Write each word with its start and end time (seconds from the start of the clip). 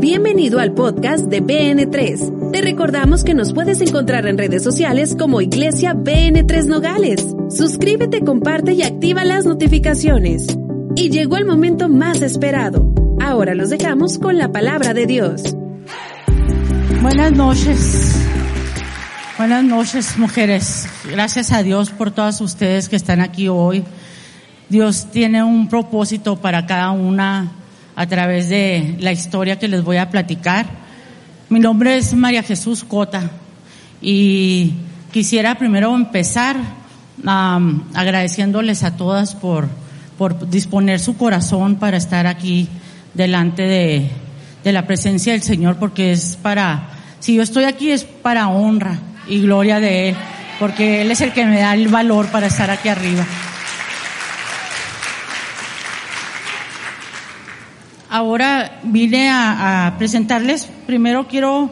Bienvenido 0.00 0.60
al 0.60 0.72
podcast 0.72 1.26
de 1.26 1.42
BN3. 1.42 2.52
Te 2.52 2.62
recordamos 2.62 3.22
que 3.22 3.34
nos 3.34 3.52
puedes 3.52 3.82
encontrar 3.82 4.26
en 4.26 4.38
redes 4.38 4.64
sociales 4.64 5.14
como 5.14 5.42
Iglesia 5.42 5.92
BN3 5.92 6.64
Nogales. 6.68 7.36
Suscríbete, 7.50 8.22
comparte 8.22 8.72
y 8.72 8.82
activa 8.82 9.26
las 9.26 9.44
notificaciones. 9.44 10.46
Y 10.96 11.10
llegó 11.10 11.36
el 11.36 11.44
momento 11.44 11.90
más 11.90 12.22
esperado. 12.22 12.94
Ahora 13.20 13.54
los 13.54 13.68
dejamos 13.68 14.16
con 14.18 14.38
la 14.38 14.50
palabra 14.50 14.94
de 14.94 15.04
Dios. 15.04 15.54
Buenas 17.02 17.32
noches. 17.32 18.26
Buenas 19.36 19.64
noches, 19.64 20.16
mujeres. 20.16 20.88
Gracias 21.10 21.52
a 21.52 21.62
Dios 21.62 21.90
por 21.90 22.10
todas 22.10 22.40
ustedes 22.40 22.88
que 22.88 22.96
están 22.96 23.20
aquí 23.20 23.48
hoy. 23.48 23.84
Dios 24.70 25.08
tiene 25.10 25.44
un 25.44 25.68
propósito 25.68 26.36
para 26.36 26.64
cada 26.64 26.90
una 26.90 27.59
a 28.00 28.06
través 28.06 28.48
de 28.48 28.96
la 28.98 29.12
historia 29.12 29.58
que 29.58 29.68
les 29.68 29.84
voy 29.84 29.98
a 29.98 30.08
platicar. 30.08 30.64
Mi 31.50 31.60
nombre 31.60 31.98
es 31.98 32.14
María 32.14 32.42
Jesús 32.42 32.82
Cota 32.82 33.30
y 34.00 34.72
quisiera 35.12 35.56
primero 35.56 35.94
empezar 35.94 36.56
agradeciéndoles 37.26 38.84
a 38.84 38.96
todas 38.96 39.34
por, 39.34 39.68
por 40.16 40.48
disponer 40.48 40.98
su 40.98 41.18
corazón 41.18 41.76
para 41.76 41.98
estar 41.98 42.26
aquí 42.26 42.68
delante 43.12 43.64
de, 43.64 44.10
de 44.64 44.72
la 44.72 44.86
presencia 44.86 45.34
del 45.34 45.42
Señor, 45.42 45.76
porque 45.76 46.12
es 46.12 46.38
para, 46.40 46.88
si 47.18 47.34
yo 47.34 47.42
estoy 47.42 47.64
aquí 47.64 47.90
es 47.90 48.04
para 48.04 48.48
honra 48.48 48.98
y 49.28 49.42
gloria 49.42 49.78
de 49.78 50.08
Él, 50.08 50.16
porque 50.58 51.02
Él 51.02 51.10
es 51.10 51.20
el 51.20 51.34
que 51.34 51.44
me 51.44 51.60
da 51.60 51.74
el 51.74 51.88
valor 51.88 52.28
para 52.28 52.46
estar 52.46 52.70
aquí 52.70 52.88
arriba. 52.88 53.26
Ahora 58.10 58.80
vine 58.82 59.30
a, 59.30 59.94
presentarles, 59.96 60.68
primero 60.84 61.28
quiero 61.28 61.70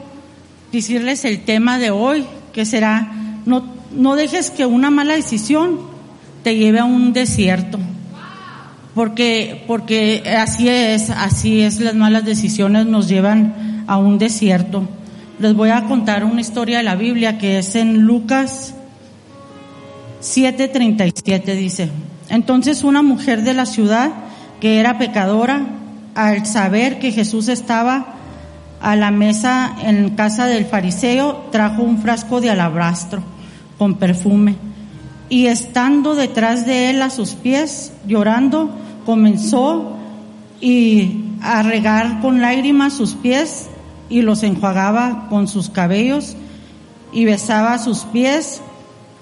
decirles 0.70 1.24
el 1.24 1.44
tema 1.44 1.78
de 1.78 1.90
hoy, 1.90 2.24
que 2.52 2.64
será, 2.64 3.12
no, 3.44 3.64
no 3.90 4.14
dejes 4.14 4.52
que 4.52 4.64
una 4.64 4.88
mala 4.88 5.14
decisión 5.14 5.80
te 6.44 6.56
lleve 6.56 6.78
a 6.78 6.84
un 6.84 7.12
desierto. 7.12 7.80
Porque, 8.94 9.64
porque 9.66 10.22
así 10.38 10.68
es, 10.68 11.10
así 11.10 11.60
es, 11.60 11.80
las 11.80 11.96
malas 11.96 12.24
decisiones 12.24 12.86
nos 12.86 13.08
llevan 13.08 13.84
a 13.88 13.96
un 13.96 14.18
desierto. 14.18 14.88
Les 15.40 15.54
voy 15.54 15.70
a 15.70 15.86
contar 15.86 16.24
una 16.24 16.40
historia 16.40 16.78
de 16.78 16.84
la 16.84 16.94
Biblia 16.94 17.38
que 17.38 17.58
es 17.58 17.74
en 17.74 18.02
Lucas 18.02 18.74
7:37 20.20 21.54
dice, 21.56 21.90
entonces 22.28 22.84
una 22.84 23.02
mujer 23.02 23.42
de 23.42 23.54
la 23.54 23.66
ciudad 23.66 24.10
que 24.60 24.78
era 24.78 24.98
pecadora 24.98 25.66
al 26.14 26.46
saber 26.46 26.98
que 26.98 27.12
Jesús 27.12 27.48
estaba 27.48 28.14
a 28.80 28.96
la 28.96 29.10
mesa 29.10 29.74
en 29.82 30.10
casa 30.10 30.46
del 30.46 30.66
fariseo, 30.66 31.48
trajo 31.50 31.82
un 31.82 31.98
frasco 31.98 32.40
de 32.40 32.50
alabastro 32.50 33.22
con 33.76 33.94
perfume 33.94 34.56
y 35.28 35.46
estando 35.46 36.14
detrás 36.14 36.66
de 36.66 36.90
él 36.90 37.02
a 37.02 37.10
sus 37.10 37.30
pies, 37.32 37.92
llorando, 38.06 38.70
comenzó 39.04 39.96
y 40.60 41.24
a 41.42 41.62
regar 41.62 42.20
con 42.20 42.40
lágrimas 42.40 42.94
sus 42.94 43.14
pies 43.14 43.68
y 44.08 44.22
los 44.22 44.42
enjuagaba 44.42 45.26
con 45.28 45.48
sus 45.48 45.70
cabellos 45.70 46.36
y 47.12 47.24
besaba 47.24 47.78
sus 47.78 48.00
pies 48.00 48.60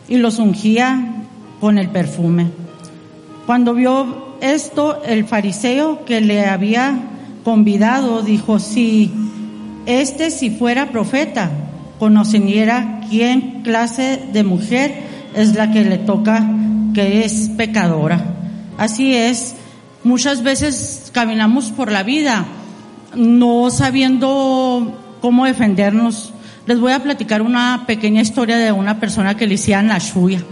y 0.08 0.16
los 0.16 0.38
ungía 0.38 1.24
con 1.60 1.78
el 1.78 1.88
perfume. 1.88 2.50
Cuando 3.46 3.74
vio 3.74 4.25
esto 4.40 5.02
el 5.04 5.24
fariseo 5.26 6.04
que 6.04 6.20
le 6.20 6.46
había 6.46 6.98
convidado 7.44 8.22
dijo, 8.22 8.58
si 8.58 9.12
este 9.86 10.30
si 10.30 10.50
fuera 10.50 10.90
profeta, 10.90 11.50
conociera 11.98 13.00
quién 13.08 13.62
clase 13.62 14.20
de 14.32 14.44
mujer 14.44 14.94
es 15.34 15.54
la 15.54 15.70
que 15.70 15.84
le 15.84 15.98
toca 15.98 16.48
que 16.94 17.24
es 17.24 17.50
pecadora. 17.56 18.20
Así 18.78 19.14
es, 19.14 19.54
muchas 20.04 20.42
veces 20.42 21.10
caminamos 21.12 21.70
por 21.70 21.90
la 21.92 22.02
vida 22.02 22.46
no 23.14 23.70
sabiendo 23.70 24.98
cómo 25.20 25.46
defendernos. 25.46 26.32
Les 26.66 26.80
voy 26.80 26.92
a 26.92 27.02
platicar 27.02 27.42
una 27.42 27.84
pequeña 27.86 28.22
historia 28.22 28.56
de 28.58 28.72
una 28.72 29.00
persona 29.00 29.36
que 29.36 29.46
le 29.46 29.54
hicieron 29.54 29.88
la 29.88 29.98
Shuya. 29.98 30.42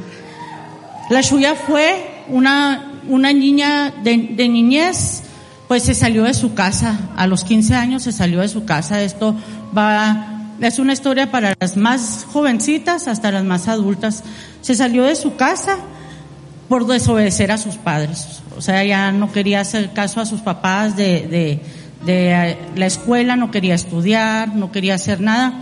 La 1.10 1.20
Shuya 1.20 1.54
fue 1.54 2.24
una 2.28 2.93
una 3.08 3.32
niña 3.32 3.92
de, 4.02 4.16
niñez, 4.48 5.22
pues 5.68 5.82
se 5.82 5.94
salió 5.94 6.24
de 6.24 6.34
su 6.34 6.54
casa, 6.54 7.10
a 7.16 7.26
los 7.26 7.44
15 7.44 7.74
años 7.74 8.02
se 8.02 8.12
salió 8.12 8.40
de 8.40 8.48
su 8.48 8.64
casa. 8.64 9.02
Esto 9.02 9.34
va, 9.76 10.54
es 10.60 10.78
una 10.78 10.92
historia 10.92 11.30
para 11.30 11.54
las 11.58 11.76
más 11.76 12.26
jovencitas 12.32 13.08
hasta 13.08 13.30
las 13.30 13.44
más 13.44 13.68
adultas. 13.68 14.22
Se 14.60 14.74
salió 14.74 15.04
de 15.04 15.16
su 15.16 15.36
casa 15.36 15.78
por 16.68 16.86
desobedecer 16.86 17.52
a 17.52 17.58
sus 17.58 17.76
padres. 17.76 18.40
O 18.56 18.60
sea, 18.60 18.84
ya 18.84 19.12
no 19.12 19.32
quería 19.32 19.60
hacer 19.60 19.92
caso 19.92 20.20
a 20.20 20.26
sus 20.26 20.40
papás 20.40 20.96
de, 20.96 21.26
de, 21.26 21.60
de 22.04 22.58
la 22.76 22.86
escuela, 22.86 23.36
no 23.36 23.50
quería 23.50 23.74
estudiar, 23.74 24.54
no 24.54 24.72
quería 24.72 24.94
hacer 24.94 25.20
nada. 25.20 25.60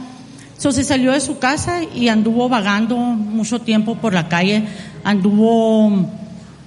Entonces 0.62 0.86
se 0.86 0.92
salió 0.92 1.10
de 1.10 1.18
su 1.18 1.40
casa 1.40 1.80
y 1.82 2.06
anduvo 2.06 2.48
vagando 2.48 2.96
mucho 2.96 3.60
tiempo 3.60 3.96
por 3.96 4.14
la 4.14 4.28
calle, 4.28 4.64
anduvo 5.02 6.08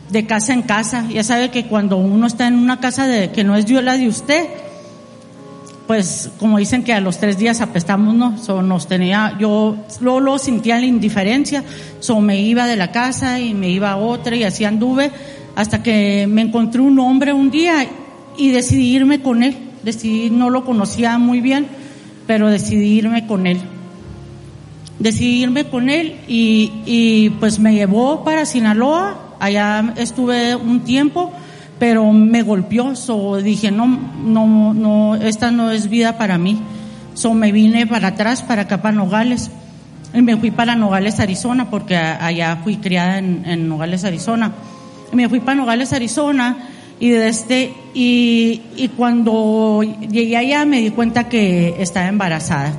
de 0.10 0.26
casa 0.26 0.54
en 0.54 0.62
casa. 0.62 1.06
Ya 1.10 1.24
sabe 1.24 1.50
que 1.50 1.66
cuando 1.66 1.98
uno 1.98 2.28
está 2.28 2.48
en 2.48 2.56
una 2.56 2.80
casa 2.80 3.08
de, 3.08 3.32
que 3.32 3.44
no 3.44 3.56
es 3.56 3.66
yo 3.66 3.82
la 3.82 3.98
de 3.98 4.08
usted, 4.08 4.48
pues 5.88 6.32
como 6.40 6.58
dicen 6.58 6.84
que 6.84 6.94
a 6.94 7.00
los 7.00 7.20
tres 7.20 7.38
días 7.38 7.62
apestamos, 7.62 8.16
¿no? 8.16 8.38
So, 8.38 8.62
nos 8.62 8.88
tenía, 8.88 9.38
yo 9.40 9.78
lo 10.02 10.38
sentía 10.38 10.80
la 10.80 10.86
indiferencia, 10.86 11.64
so 12.00 12.22
me 12.22 12.40
iba 12.42 12.66
de 12.66 12.76
la 12.76 12.92
casa 12.92 13.40
y 13.40 13.54
me 13.54 13.70
iba 13.70 13.92
a 13.92 13.98
otra 13.98 14.36
y 14.36 14.44
así 14.44 14.66
anduve 14.66 15.12
hasta 15.56 15.84
que 15.84 16.28
me 16.28 16.42
encontré 16.42 16.82
un 16.82 17.00
hombre 17.00 17.34
un 17.34 17.52
día 17.52 17.88
y 18.38 18.52
decidí 18.52 18.96
irme 18.96 19.22
con 19.22 19.44
él. 19.44 19.58
Decidí, 19.84 20.32
no 20.32 20.50
lo 20.50 20.66
conocía 20.66 21.18
muy 21.20 21.42
bien, 21.42 21.68
pero 22.26 22.50
decidí 22.50 22.98
irme 22.98 23.28
con 23.28 23.46
él. 23.46 23.60
Decidí 24.98 25.44
irme 25.44 25.66
con 25.66 25.90
él 25.90 26.16
y, 26.28 26.72
y 26.86 27.30
pues 27.40 27.60
me 27.60 27.76
llevó 27.76 28.24
para 28.24 28.46
Sinaloa 28.46 29.25
allá 29.40 29.94
estuve 29.98 30.56
un 30.56 30.82
tiempo, 30.82 31.32
pero 31.80 32.12
me 32.12 32.42
golpeó, 32.42 32.96
so 32.96 33.38
dije, 33.38 33.72
no, 33.72 33.88
no, 33.88 34.74
no, 34.74 35.16
esta 35.16 35.52
no 35.52 35.72
es 35.72 35.90
vida 35.90 36.18
para 36.18 36.38
mí. 36.38 36.60
So 37.14 37.34
me 37.34 37.52
vine 37.52 37.88
para 37.88 38.10
atrás, 38.10 38.42
para 38.42 38.64
acá, 38.64 38.82
para 38.82 38.96
Nogales. 38.96 39.52
Y 40.14 40.22
me 40.22 40.38
fui 40.38 40.52
para 40.52 40.76
Nogales, 40.76 41.20
Arizona, 41.20 41.70
porque 41.70 41.96
allá 41.96 42.58
fui 42.64 42.78
criada 42.78 43.18
en, 43.18 43.68
Nogales, 43.68 44.04
Arizona. 44.04 44.52
Y 45.12 45.16
me 45.16 45.28
fui 45.28 45.40
para 45.40 45.56
Nogales, 45.56 45.92
Arizona, 45.94 46.58
y 47.00 47.10
desde, 47.10 47.74
y, 47.94 48.62
y 48.78 48.90
cuando 48.96 49.82
llegué 49.84 50.38
allá 50.38 50.66
me 50.66 50.80
di 50.80 50.92
cuenta 50.92 51.28
que 51.28 51.76
estaba 51.80 52.08
embarazada, 52.08 52.74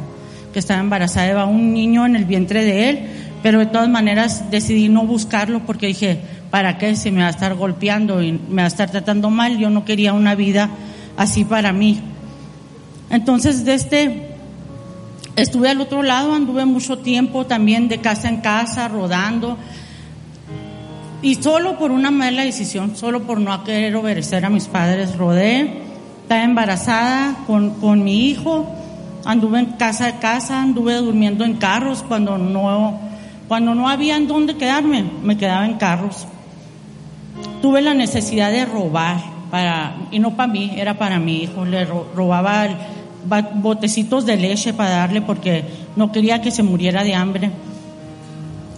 que 0.55 0.59
estaba 0.59 0.81
embarazada, 0.81 1.27
de 1.27 1.51
un 1.51 1.75
niño 1.75 2.07
en 2.07 2.17
el 2.17 2.25
vientre 2.25 2.65
de 2.65 2.89
él, 2.89 3.01
pero 3.43 3.59
de 3.59 3.67
todas 3.67 3.89
maneras 3.89 4.51
decidí 4.51 4.89
no 4.89 5.07
buscarlo 5.07 5.61
porque 5.67 5.87
dije, 5.89 6.21
¿para 6.57 6.79
qué? 6.79 6.97
Si 6.97 7.11
me 7.11 7.21
va 7.21 7.27
a 7.27 7.31
estar 7.33 7.55
golpeando 7.55 8.23
y 8.23 8.33
me 8.33 8.63
va 8.63 8.65
a 8.65 8.69
estar 8.69 8.91
tratando 8.91 9.29
mal, 9.29 9.59
yo 9.59 9.69
no 9.69 9.85
quería 9.85 10.15
una 10.15 10.35
vida 10.35 10.71
así 11.15 11.45
para 11.45 11.71
mí. 11.71 12.01
Entonces, 13.11 13.67
desde 13.67 13.75
este, 14.05 14.29
estuve 15.37 15.69
al 15.69 15.83
otro 15.83 16.03
lado, 16.03 16.33
anduve 16.33 16.65
mucho 16.65 16.97
tiempo 16.97 17.45
también 17.45 17.89
de 17.89 17.99
casa 17.99 18.31
en 18.31 18.39
casa, 18.39 18.89
rodando, 18.89 19.59
y 21.21 21.35
solo 21.35 21.79
por 21.79 21.91
una 21.91 22.11
mala 22.11 22.43
decisión, 22.43 22.97
solo 22.97 23.25
por 23.25 23.39
no 23.39 23.63
querer 23.63 23.95
obedecer 23.95 24.47
a 24.47 24.49
mis 24.49 24.65
padres, 24.65 25.15
rodé, 25.15 25.83
estaba 26.23 26.43
embarazada 26.43 27.37
con, 27.47 27.75
con 27.81 28.03
mi 28.03 28.31
hijo, 28.31 28.67
anduve 29.27 29.59
en 29.59 29.67
casa 29.73 30.07
de 30.07 30.19
casa, 30.21 30.63
anduve 30.63 30.95
durmiendo 30.95 31.45
en 31.45 31.59
carros 31.59 32.03
cuando 32.03 32.39
no 32.39 32.99
cuando 33.47 33.75
no 33.75 33.91
había 33.91 34.17
en 34.17 34.27
dónde 34.27 34.57
quedarme, 34.57 35.05
me 35.23 35.37
quedaba 35.37 35.67
en 35.67 35.75
carros. 35.75 36.27
Tuve 37.63 37.83
la 37.83 37.95
necesidad 37.95 38.51
de 38.53 38.65
robar, 38.65 39.21
para, 39.51 39.97
y 40.11 40.19
no 40.19 40.37
para 40.37 40.53
mí, 40.53 40.73
era 40.77 40.99
para 40.99 41.19
mi 41.19 41.43
hijo. 41.43 41.65
Le 41.65 41.85
robaba 41.85 42.69
botecitos 43.55 44.27
de 44.27 44.37
leche 44.37 44.73
para 44.73 44.91
darle 44.91 45.23
porque 45.23 45.65
no 45.97 46.13
quería 46.13 46.41
que 46.41 46.51
se 46.51 46.63
muriera 46.63 47.05
de 47.05 47.15
hambre. 47.15 47.51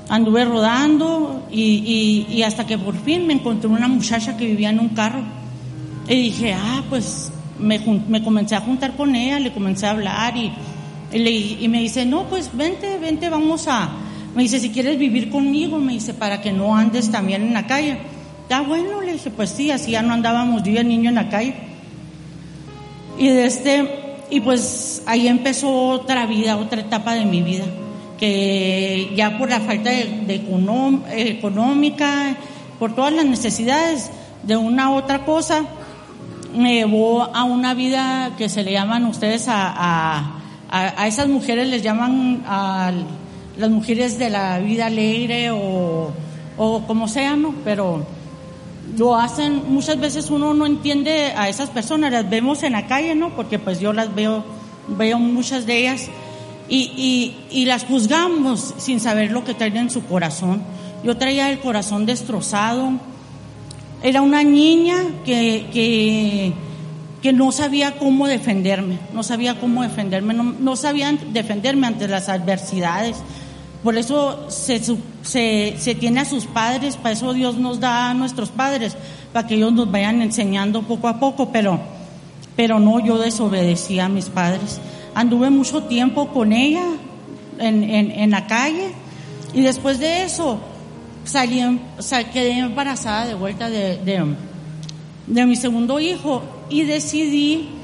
Anduve 0.09 0.45
rodando 0.45 1.47
y, 1.51 2.43
hasta 2.43 2.67
que 2.67 2.79
por 2.79 2.97
fin 2.97 3.27
me 3.27 3.35
encontré 3.35 3.69
una 3.69 3.89
muchacha 3.89 4.37
que 4.37 4.47
vivía 4.47 4.71
en 4.71 4.81
un 4.81 4.91
carro. 4.91 5.21
Y 6.09 6.15
dije, 6.15 6.55
ah, 6.55 6.83
pues 6.89 7.31
me, 7.59 7.79
me 8.09 8.23
comencé 8.23 8.55
a 8.55 8.61
juntar 8.61 8.97
con 8.97 9.15
ella, 9.15 9.39
le 9.39 9.53
comencé 9.53 9.87
a 9.87 9.91
hablar 9.91 10.37
y, 10.37 10.53
y, 11.13 11.59
y 11.61 11.69
me 11.69 11.81
dice, 11.81 12.07
no, 12.07 12.25
pues 12.25 12.51
vente, 12.55 12.99
vente, 12.99 13.29
vamos 13.29 13.69
a, 13.69 13.91
me 14.35 14.43
dice, 14.43 14.61
si 14.61 14.71
quieres 14.71 14.99
vivir 14.99 15.31
conmigo, 15.31 15.79
me 15.79 15.95
dice, 15.95 16.15
para 16.15 16.41
que 16.41 16.53
no 16.53 16.77
andes 16.77 17.11
también 17.11 17.43
en 17.43 17.55
la 17.55 17.67
calle. 17.67 17.99
Está 18.49 18.63
bueno, 18.63 19.03
le 19.03 19.13
dije, 19.13 19.29
pues 19.29 19.51
sí, 19.51 19.71
así 19.71 19.91
ya 19.91 20.01
no 20.01 20.15
andábamos 20.15 20.63
yo 20.63 20.73
y 20.73 20.79
el 20.79 20.89
niño 20.89 21.11
en 21.11 21.17
la 21.17 21.29
calle. 21.29 21.55
Y 23.19 23.29
desde, 23.29 23.47
este, 23.47 24.25
y 24.31 24.41
pues 24.41 25.03
ahí 25.05 25.29
empezó 25.29 25.71
otra 25.91 26.25
vida, 26.25 26.57
otra 26.57 26.81
etapa 26.81 27.13
de 27.13 27.27
mi 27.27 27.43
vida, 27.43 27.67
que 28.19 29.13
ya 29.15 29.37
por 29.37 29.51
la 29.51 29.61
falta 29.61 29.91
de, 29.91 30.35
económica, 31.15 32.37
por 32.79 32.95
todas 32.95 33.13
las 33.13 33.27
necesidades 33.27 34.11
de 34.45 34.57
una 34.57 34.95
otra 34.95 35.27
cosa, 35.27 35.67
me 36.57 36.77
llevó 36.77 37.25
a 37.25 37.45
una 37.45 37.75
vida 37.75 38.31
que 38.39 38.49
se 38.49 38.63
le 38.63 38.73
llaman 38.73 39.05
ustedes 39.05 39.45
a, 39.49 40.41
a, 40.71 41.07
esas 41.07 41.29
mujeres, 41.29 41.69
les 41.69 41.83
llaman 41.83 42.45
a 42.47 42.93
las 43.59 43.69
mujeres 43.69 44.19
de 44.19 44.31
la 44.31 44.59
vida 44.59 44.87
alegre 44.87 45.51
o, 45.51 46.13
o 46.57 46.83
como 46.87 47.09
sea, 47.09 47.37
¿no? 47.37 47.55
Pero 47.63 48.17
lo 48.97 49.17
hacen, 49.17 49.63
muchas 49.69 49.99
veces 50.01 50.31
uno 50.31 50.55
no 50.55 50.67
entiende 50.67 51.33
a 51.37 51.49
esas 51.49 51.71
personas, 51.71 52.13
las 52.13 52.29
vemos 52.29 52.63
en 52.63 52.73
la 52.73 52.87
calle, 52.87 53.15
¿no? 53.15 53.31
Porque 53.31 53.59
pues 53.59 53.81
yo 53.81 53.93
las 53.93 54.15
veo, 54.15 54.45
veo 54.89 55.19
muchas 55.19 55.67
de 55.67 55.79
ellas 55.79 56.09
y, 56.69 57.35
y, 57.51 57.65
las 57.65 57.85
juzgamos 57.85 58.75
sin 58.79 59.01
saber 59.01 59.31
lo 59.31 59.45
que 59.45 59.55
traen 59.55 59.77
en 59.77 59.91
su 59.91 60.05
corazón. 60.05 60.63
Yo 61.03 61.17
traía 61.17 61.51
el 61.51 61.61
corazón 61.61 62.07
destrozado, 62.07 62.93
era 64.03 64.21
una 64.21 64.43
niña 64.43 64.97
que, 65.25 65.67
que, 65.73 66.53
que 67.23 67.33
no 67.33 67.53
sabía 67.53 67.99
cómo 67.99 68.27
defenderme, 68.27 68.99
no 69.13 69.23
sabía 69.23 69.59
cómo 69.59 69.83
defenderme, 69.83 70.35
no, 70.35 70.43
no 70.45 70.77
sabía 70.77 71.13
defenderme 71.33 71.87
ante 71.87 72.07
las 72.07 72.29
adversidades. 72.29 73.17
Por 73.83 73.97
eso 73.97 74.51
se, 74.51 74.81
se, 75.23 75.75
se, 75.79 75.95
tiene 75.95 76.21
a 76.21 76.25
sus 76.25 76.47
padres, 76.47 76.97
para 76.97 77.13
eso 77.13 77.33
Dios 77.33 77.57
nos 77.57 77.79
da 77.79 78.11
a 78.11 78.15
nuestros 78.15 78.51
padres, 78.51 78.97
para 79.33 79.47
que 79.47 79.55
ellos 79.55 79.73
nos 79.73 79.91
vayan 79.91 80.21
enseñando 80.21 80.83
poco 80.83 81.07
a 81.07 81.21
poco, 81.21 81.51
pero, 81.53 81.79
pero 82.57 82.81
no, 82.81 82.99
yo 82.99 83.19
desobedecí 83.19 84.01
a 84.01 84.09
mis 84.09 84.27
padres. 84.27 84.81
Anduve 85.15 85.51
mucho 85.51 85.85
tiempo 85.85 86.29
con 86.29 86.53
ella 86.53 86.85
en, 87.59 87.85
en, 87.85 88.11
en 88.11 88.31
la 88.31 88.47
calle 88.47 88.93
y 89.55 89.63
después 89.63 90.01
de 90.01 90.25
eso 90.25 90.59
salí, 91.25 91.81
quedé 92.33 92.59
embarazada 92.59 93.27
de 93.27 93.35
vuelta 93.35 93.71
de, 93.71 93.99
de, 93.99 94.35
de 95.27 95.47
mi 95.47 95.57
segundo 95.57 96.01
hijo 96.01 96.43
y 96.69 96.83
decidí 96.83 97.78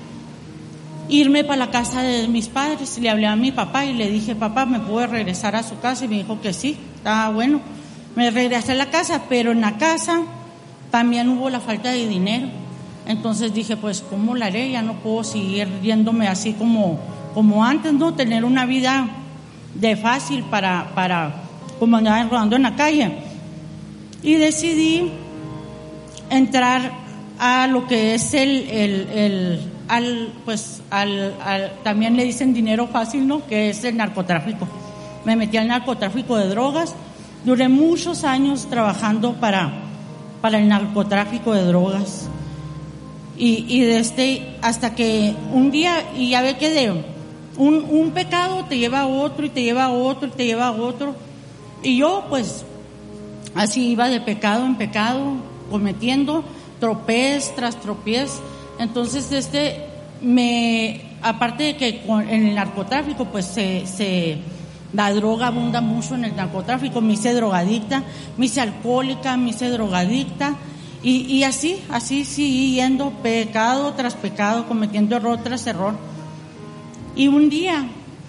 irme 1.08 1.44
para 1.44 1.66
la 1.66 1.70
casa 1.70 2.02
de 2.02 2.28
mis 2.28 2.48
padres. 2.48 2.98
Le 2.98 3.10
hablé 3.10 3.26
a 3.26 3.36
mi 3.36 3.52
papá 3.52 3.84
y 3.84 3.94
le 3.94 4.10
dije, 4.10 4.34
papá, 4.34 4.66
¿me 4.66 4.80
puedo 4.80 5.06
regresar 5.06 5.56
a 5.56 5.62
su 5.62 5.78
casa? 5.78 6.04
Y 6.04 6.08
me 6.08 6.16
dijo 6.16 6.40
que 6.40 6.52
sí, 6.52 6.76
estaba 6.96 7.30
bueno. 7.30 7.60
Me 8.16 8.30
regresé 8.30 8.72
a 8.72 8.76
la 8.76 8.90
casa, 8.90 9.22
pero 9.28 9.52
en 9.52 9.60
la 9.60 9.76
casa 9.76 10.22
también 10.90 11.28
hubo 11.28 11.50
la 11.50 11.60
falta 11.60 11.90
de 11.90 12.06
dinero. 12.06 12.48
Entonces 13.06 13.52
dije, 13.52 13.76
pues, 13.76 14.02
¿cómo 14.08 14.34
la 14.34 14.46
haré? 14.46 14.70
Ya 14.70 14.82
no 14.82 14.94
puedo 14.94 15.24
seguir 15.24 15.68
yéndome 15.82 16.28
así 16.28 16.52
como, 16.52 16.98
como 17.34 17.64
antes, 17.64 17.92
¿no? 17.92 18.14
Tener 18.14 18.44
una 18.44 18.64
vida 18.64 19.08
de 19.74 19.96
fácil 19.96 20.44
para, 20.44 20.92
para 20.94 21.42
como 21.78 21.96
andaba 21.96 22.22
rodando 22.22 22.56
en 22.56 22.62
la 22.62 22.76
calle. 22.76 23.10
Y 24.22 24.34
decidí 24.34 25.10
entrar 26.30 26.92
a 27.38 27.66
lo 27.66 27.86
que 27.86 28.14
es 28.14 28.32
el, 28.32 28.68
el, 28.70 29.08
el 29.10 29.73
al, 29.88 30.32
pues, 30.44 30.82
al, 30.90 31.34
también 31.82 32.16
le 32.16 32.25
dicen 32.25 32.54
dinero 32.54 32.86
fácil, 32.86 33.26
¿no? 33.26 33.46
Que 33.46 33.70
es 33.70 33.84
el 33.84 33.96
narcotráfico. 33.96 34.66
Me 35.25 35.36
metí 35.36 35.56
al 35.56 35.69
narcotráfico 35.69 36.36
de 36.36 36.48
drogas. 36.48 36.94
Duré 37.44 37.69
muchos 37.69 38.25
años 38.25 38.66
trabajando 38.69 39.34
para, 39.34 39.72
para 40.40 40.58
el 40.58 40.69
narcotráfico 40.69 41.52
de 41.52 41.64
drogas. 41.64 42.28
Y, 43.36 43.66
y 43.69 43.81
desde 43.82 44.56
hasta 44.62 44.94
que 44.94 45.34
un 45.52 45.70
día, 45.70 45.96
y 46.16 46.31
ya 46.31 46.42
ve 46.42 46.56
que 46.56 46.70
de 46.70 47.04
un, 47.56 47.84
un 47.90 48.10
pecado 48.12 48.64
te 48.64 48.78
lleva 48.78 49.00
a 49.00 49.06
otro 49.06 49.46
y 49.46 49.50
te 49.50 49.62
lleva 49.62 49.84
a 49.84 49.90
otro 49.90 50.28
y 50.28 50.31
te 50.31 50.46
lleva 50.46 50.69
a 50.69 50.72
otro. 50.72 51.14
Y 51.82 51.98
yo 51.98 52.25
pues 52.28 52.64
así 53.54 53.90
iba 53.90 54.08
de 54.08 54.20
pecado 54.20 54.64
en 54.64 54.76
pecado, 54.76 55.34
cometiendo 55.70 56.44
tropez 56.81 57.54
tras 57.54 57.81
tropez 57.81 58.40
entonces, 58.78 59.30
este, 59.32 59.86
me, 60.20 61.00
aparte 61.22 61.64
de 61.64 61.76
que 61.76 62.02
en 62.06 62.46
el 62.48 62.54
narcotráfico, 62.54 63.26
pues 63.26 63.46
se, 63.46 64.38
la 64.92 65.12
droga 65.12 65.48
abunda 65.48 65.80
mucho 65.80 66.14
en 66.14 66.24
el 66.24 66.36
narcotráfico, 66.36 67.00
me 67.00 67.14
hice 67.14 67.32
drogadicta, 67.34 68.02
me 68.36 68.46
hice 68.46 68.60
alcohólica, 68.60 69.36
me 69.36 69.50
hice 69.50 69.68
drogadicta, 69.68 70.54
y, 71.02 71.26
y 71.26 71.44
así, 71.44 71.82
así 71.90 72.24
sí, 72.24 72.74
yendo 72.74 73.10
pecado 73.10 73.92
tras 73.92 74.14
pecado, 74.14 74.66
cometiendo 74.66 75.16
error 75.16 75.38
tras 75.42 75.66
error. 75.66 75.94
Y 77.14 77.28
un 77.28 77.50
día, 77.50 77.86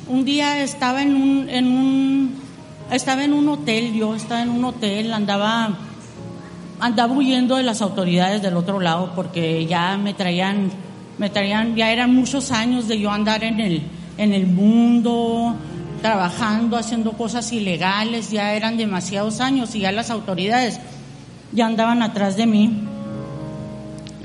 un 0.09 0.25
día 0.25 0.61
estaba 0.61 1.01
en 1.01 1.15
un, 1.15 1.49
en 1.49 1.67
un, 1.67 2.35
estaba 2.91 3.23
en 3.23 3.33
un 3.33 3.47
hotel, 3.49 3.93
yo 3.93 4.13
estaba 4.13 4.41
en 4.41 4.49
un 4.49 4.65
hotel, 4.65 5.13
andaba 5.13 5.77
andaba 6.79 7.13
huyendo 7.13 7.55
de 7.55 7.63
las 7.63 7.81
autoridades 7.81 8.41
del 8.41 8.57
otro 8.57 8.79
lado 8.79 9.13
porque 9.15 9.65
ya 9.65 9.97
me 9.97 10.13
traían, 10.13 10.69
me 11.17 11.29
traían, 11.29 11.75
ya 11.75 11.91
eran 11.91 12.13
muchos 12.13 12.51
años 12.51 12.87
de 12.87 12.99
yo 12.99 13.11
andar 13.11 13.43
en 13.43 13.59
el, 13.59 13.81
en 14.17 14.33
el 14.33 14.47
mundo, 14.47 15.55
trabajando, 16.01 16.77
haciendo 16.77 17.13
cosas 17.13 17.51
ilegales, 17.51 18.31
ya 18.31 18.53
eran 18.53 18.77
demasiados 18.77 19.39
años 19.41 19.73
y 19.75 19.79
ya 19.79 19.91
las 19.91 20.09
autoridades 20.09 20.79
ya 21.51 21.65
andaban 21.65 22.01
atrás 22.01 22.35
de 22.37 22.45
mí. 22.45 22.83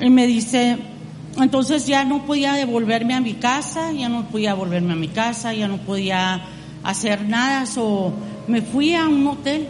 Y 0.00 0.10
me 0.10 0.26
dice, 0.26 0.78
entonces 1.38 1.86
ya 1.86 2.04
no 2.04 2.26
podía 2.26 2.54
devolverme 2.54 3.14
a 3.14 3.20
mi 3.20 3.34
casa, 3.34 3.92
ya 3.92 4.08
no 4.08 4.24
podía 4.24 4.54
volverme 4.54 4.92
a 4.94 4.96
mi 4.96 5.08
casa, 5.08 5.52
ya 5.52 5.68
no 5.68 5.78
podía 5.78 6.42
hacer 6.82 7.28
nada, 7.28 7.64
o 7.76 8.12
me 8.48 8.62
fui 8.62 8.94
a 8.94 9.06
un 9.06 9.26
hotel 9.26 9.68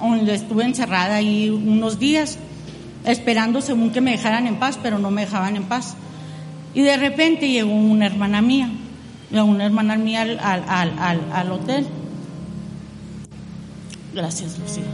donde 0.00 0.34
estuve 0.34 0.64
encerrada 0.64 1.16
ahí 1.16 1.50
unos 1.50 1.98
días, 1.98 2.38
esperando 3.04 3.60
según 3.60 3.90
que 3.90 4.00
me 4.00 4.12
dejaran 4.12 4.46
en 4.46 4.56
paz, 4.56 4.78
pero 4.82 4.98
no 4.98 5.10
me 5.10 5.22
dejaban 5.22 5.56
en 5.56 5.64
paz. 5.64 5.94
Y 6.74 6.82
de 6.82 6.96
repente 6.96 7.48
llegó 7.48 7.72
una 7.72 8.06
hermana 8.06 8.40
mía, 8.42 8.70
llegó 9.30 9.46
una 9.46 9.66
hermana 9.66 9.96
mía 9.96 10.22
al, 10.22 10.38
al, 10.38 10.64
al, 10.98 11.32
al 11.32 11.52
hotel. 11.52 11.86
Gracias, 14.14 14.58
Lucía. 14.58 14.84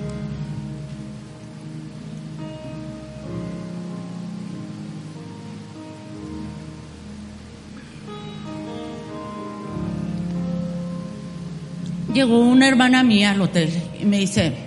Llegó 12.13 12.39
una 12.39 12.67
hermana 12.67 13.03
mía 13.03 13.33
al 13.33 13.43
hotel 13.43 13.71
y 14.01 14.07
me 14.07 14.17
dice, 14.17 14.66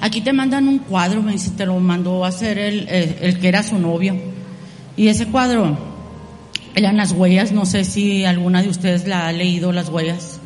Aquí 0.00 0.22
te 0.22 0.32
mandan 0.32 0.66
un 0.66 0.78
cuadro, 0.78 1.22
me 1.22 1.32
dice, 1.32 1.50
te 1.50 1.66
lo 1.66 1.78
mandó 1.78 2.24
a 2.24 2.28
hacer 2.28 2.58
el, 2.58 2.88
el, 2.88 3.38
que 3.38 3.48
era 3.48 3.62
su 3.62 3.78
novio. 3.78 4.16
Y 4.96 5.08
ese 5.08 5.26
cuadro 5.26 5.76
eran 6.74 6.96
las 6.96 7.12
huellas, 7.12 7.52
no 7.52 7.66
sé 7.66 7.84
si 7.84 8.24
alguna 8.24 8.62
de 8.62 8.70
ustedes 8.70 9.06
la 9.06 9.28
ha 9.28 9.32
leído, 9.32 9.72
las 9.72 9.90
huellas. 9.90 10.40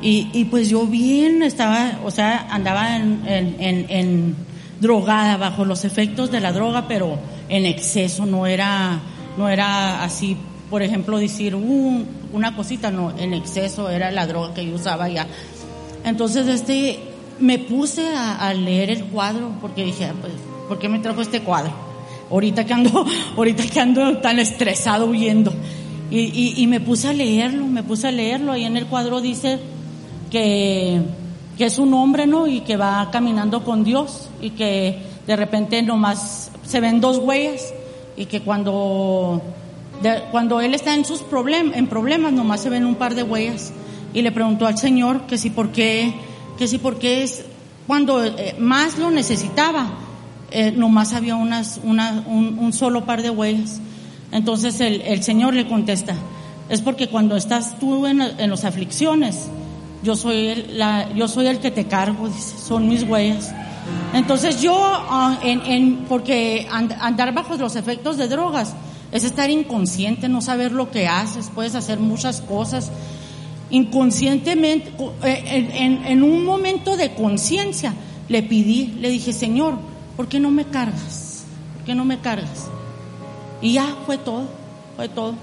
Y, 0.00 0.28
y 0.32 0.44
pues 0.44 0.68
yo 0.68 0.86
bien 0.86 1.42
estaba, 1.42 1.98
o 2.04 2.12
sea, 2.12 2.46
andaba 2.50 2.96
en, 2.96 3.22
en, 3.26 3.86
en, 3.88 4.36
drogada, 4.80 5.36
bajo 5.36 5.64
los 5.64 5.84
efectos 5.84 6.30
de 6.30 6.38
la 6.38 6.52
droga, 6.52 6.86
pero 6.86 7.18
en 7.48 7.66
exceso, 7.66 8.24
no 8.24 8.46
era, 8.46 9.00
no 9.36 9.48
era 9.48 10.04
así, 10.04 10.36
por 10.70 10.84
ejemplo, 10.84 11.18
decir 11.18 11.56
uh, 11.56 12.04
una 12.32 12.54
cosita, 12.54 12.92
no, 12.92 13.12
en 13.18 13.34
exceso 13.34 13.90
era 13.90 14.12
la 14.12 14.28
droga 14.28 14.54
que 14.54 14.64
yo 14.64 14.76
usaba 14.76 15.08
ya. 15.08 15.26
Entonces, 16.04 16.46
este, 16.46 17.00
me 17.40 17.58
puse 17.58 18.08
a, 18.14 18.52
leer 18.54 18.90
el 18.90 19.04
cuadro 19.04 19.52
porque 19.60 19.84
dije, 19.84 20.06
ah, 20.06 20.14
pues, 20.20 20.32
¿por 20.68 20.78
qué 20.78 20.88
me 20.88 20.98
trajo 20.98 21.20
este 21.20 21.40
cuadro? 21.40 21.72
Ahorita 22.30 22.64
que 22.64 22.72
ando, 22.74 23.06
ahorita 23.36 23.64
que 23.66 23.80
ando 23.80 24.18
tan 24.18 24.38
estresado 24.38 25.06
huyendo. 25.06 25.52
Y, 26.10 26.54
y, 26.56 26.66
me 26.66 26.80
puse 26.80 27.08
a 27.08 27.12
leerlo, 27.12 27.66
me 27.66 27.82
puse 27.82 28.08
a 28.08 28.10
leerlo. 28.10 28.52
Ahí 28.52 28.64
en 28.64 28.78
el 28.78 28.86
cuadro 28.86 29.20
dice 29.20 29.58
que, 30.30 31.02
que 31.58 31.66
es 31.66 31.78
un 31.78 31.92
hombre, 31.92 32.26
¿no? 32.26 32.46
Y 32.46 32.60
que 32.60 32.78
va 32.78 33.10
caminando 33.10 33.62
con 33.62 33.84
Dios 33.84 34.30
y 34.40 34.50
que 34.50 34.98
de 35.26 35.36
repente 35.36 35.82
nomás 35.82 36.50
se 36.64 36.80
ven 36.80 37.02
dos 37.02 37.18
huellas 37.18 37.74
y 38.16 38.24
que 38.24 38.40
cuando, 38.40 39.42
cuando 40.30 40.62
él 40.62 40.74
está 40.74 40.94
en 40.94 41.04
sus 41.04 41.20
problemas, 41.20 41.76
en 41.76 41.86
problemas, 41.88 42.32
nomás 42.32 42.62
se 42.62 42.70
ven 42.70 42.86
un 42.86 42.94
par 42.94 43.14
de 43.14 43.22
huellas. 43.22 43.72
Y 44.14 44.22
le 44.22 44.32
preguntó 44.32 44.66
al 44.66 44.78
Señor 44.78 45.26
que 45.26 45.36
si 45.36 45.50
por 45.50 45.72
qué 45.72 46.14
que 46.58 46.68
sí, 46.68 46.78
porque 46.78 47.22
es 47.22 47.44
cuando 47.86 48.24
eh, 48.24 48.54
más 48.58 48.98
lo 48.98 49.10
necesitaba, 49.10 49.90
eh, 50.50 50.72
nomás 50.72 51.12
había 51.14 51.36
unas, 51.36 51.80
una, 51.82 52.24
un, 52.26 52.72
solo 52.72 53.04
par 53.04 53.22
de 53.22 53.30
huellas. 53.30 53.80
Entonces 54.32 54.80
el, 54.80 55.00
el, 55.02 55.22
Señor 55.22 55.54
le 55.54 55.66
contesta, 55.66 56.14
es 56.68 56.82
porque 56.82 57.08
cuando 57.08 57.36
estás 57.36 57.78
tú 57.78 58.06
en, 58.06 58.20
en 58.20 58.50
las 58.50 58.64
aflicciones, 58.64 59.48
yo 60.02 60.16
soy, 60.16 60.48
el, 60.48 60.78
la, 60.78 61.12
yo 61.14 61.28
soy 61.28 61.46
el 61.46 61.60
que 61.60 61.70
te 61.70 61.86
cargo, 61.86 62.28
dice, 62.28 62.58
son 62.58 62.88
mis 62.88 63.04
huellas. 63.04 63.54
Entonces 64.12 64.60
yo, 64.60 64.76
ah, 64.78 65.38
en, 65.42 65.60
en, 65.62 65.96
porque 66.08 66.68
andar 66.70 67.32
bajo 67.32 67.56
los 67.56 67.76
efectos 67.76 68.16
de 68.16 68.28
drogas, 68.28 68.74
es 69.12 69.24
estar 69.24 69.48
inconsciente, 69.48 70.28
no 70.28 70.42
saber 70.42 70.72
lo 70.72 70.90
que 70.90 71.08
haces, 71.08 71.50
puedes 71.54 71.74
hacer 71.74 71.98
muchas 71.98 72.40
cosas. 72.42 72.90
Inconscientemente, 73.70 74.92
eh, 75.24 75.70
en, 75.74 76.04
en 76.06 76.22
un 76.22 76.44
momento 76.44 76.96
de 76.96 77.12
conciencia, 77.12 77.94
le 78.28 78.42
pedí, 78.42 78.94
le 79.00 79.10
dije, 79.10 79.32
Señor, 79.32 79.78
¿por 80.16 80.28
qué 80.28 80.40
no 80.40 80.50
me 80.50 80.64
cargas? 80.64 81.44
¿Por 81.74 81.84
qué 81.84 81.94
no 81.94 82.04
me 82.04 82.18
cargas? 82.18 82.68
Y 83.60 83.74
ya 83.74 83.96
fue 84.06 84.18
todo, 84.18 84.48
fue 84.96 85.08
todo. 85.08 85.34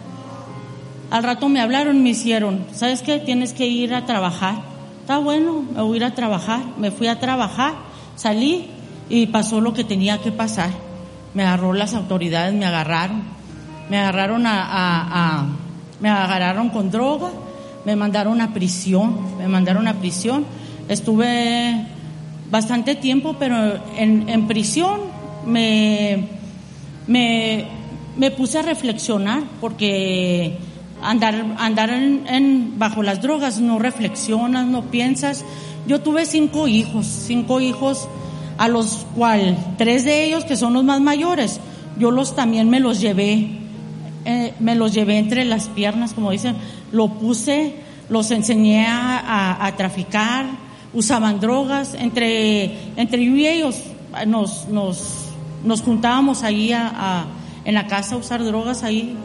Al 1.11 1.23
rato 1.23 1.49
me 1.49 1.61
hablaron, 1.61 2.01
me 2.01 2.09
hicieron, 2.09 2.65
¿sabes 2.73 3.01
qué? 3.01 3.19
Tienes 3.19 3.53
que 3.53 3.67
ir 3.67 3.93
a 3.93 4.05
trabajar. 4.05 4.55
Está 5.01 5.19
bueno, 5.19 5.63
me 5.75 5.81
voy 5.81 5.95
a 5.95 5.97
ir 5.97 6.03
a 6.05 6.15
trabajar. 6.15 6.61
Me 6.77 6.91
fui 6.91 7.07
a 7.07 7.19
trabajar, 7.19 7.73
salí 8.15 8.67
y 9.07 9.27
pasó 9.27 9.61
lo 9.61 9.73
que 9.73 9.83
tenía 9.83 10.19
que 10.19 10.31
pasar. 10.31 10.71
Me 11.33 11.43
agarró 11.43 11.73
las 11.73 11.93
autoridades, 11.93 12.53
me 12.53 12.65
agarraron. 12.65 13.23
Me 13.89 13.99
agarraron 13.99 14.47
a, 14.47 14.63
a, 14.63 15.45
me 15.99 16.09
agarraron 16.09 16.69
con 16.69 16.89
droga, 16.89 17.29
me 17.85 17.95
mandaron 17.95 18.41
a 18.41 18.53
prisión, 18.53 19.37
me 19.37 19.47
mandaron 19.47 19.87
a 19.87 19.93
prisión. 19.95 20.45
Estuve 20.89 21.85
bastante 22.49 22.95
tiempo, 22.95 23.35
pero 23.39 23.55
en, 23.97 24.47
prisión 24.47 25.01
me, 25.45 26.27
me, 27.07 27.65
me 28.17 28.31
puse 28.31 28.59
a 28.59 28.61
reflexionar 28.61 29.43
porque 29.61 30.57
andar, 31.01 31.55
andar 31.57 31.89
en, 31.91 32.73
bajo 32.77 33.03
las 33.03 33.21
drogas, 33.21 33.59
no 33.59 33.79
reflexionas, 33.79 34.65
no 34.67 34.83
piensas. 34.83 35.45
Yo 35.87 36.01
tuve 36.01 36.25
cinco 36.25 36.67
hijos, 36.67 37.05
cinco 37.05 37.61
hijos 37.61 38.07
a 38.57 38.67
los 38.67 39.05
cuales 39.15 39.57
tres 39.77 40.05
de 40.05 40.23
ellos, 40.23 40.45
que 40.45 40.55
son 40.55 40.73
los 40.73 40.83
más 40.83 41.01
mayores, 41.01 41.59
yo 41.99 42.11
los 42.11 42.35
también 42.35 42.69
me 42.69 42.79
los 42.79 43.01
llevé, 43.01 43.64
eh, 44.25 44.53
me 44.59 44.75
los 44.75 44.93
llevé 44.93 45.17
entre 45.17 45.45
las 45.45 45.67
piernas, 45.69 46.13
como 46.13 46.31
dicen, 46.31 46.55
lo 46.91 47.07
puse, 47.07 47.75
los 48.09 48.31
enseñé 48.31 48.85
a, 48.87 49.71
traficar, 49.77 50.45
usaban 50.93 51.39
drogas, 51.39 51.93
entre, 51.93 52.91
entre 52.95 53.23
yo 53.23 53.35
y 53.35 53.47
ellos 53.47 53.81
nos, 54.25 54.67
nos, 54.69 55.25
nos 55.63 55.81
juntábamos 55.81 56.43
ahí 56.43 56.71
a, 56.73 57.25
en 57.65 57.73
la 57.73 57.87
casa 57.87 58.15
a 58.15 58.17
usar 58.17 58.43
drogas 58.43 58.83
ahí, 58.83 59.17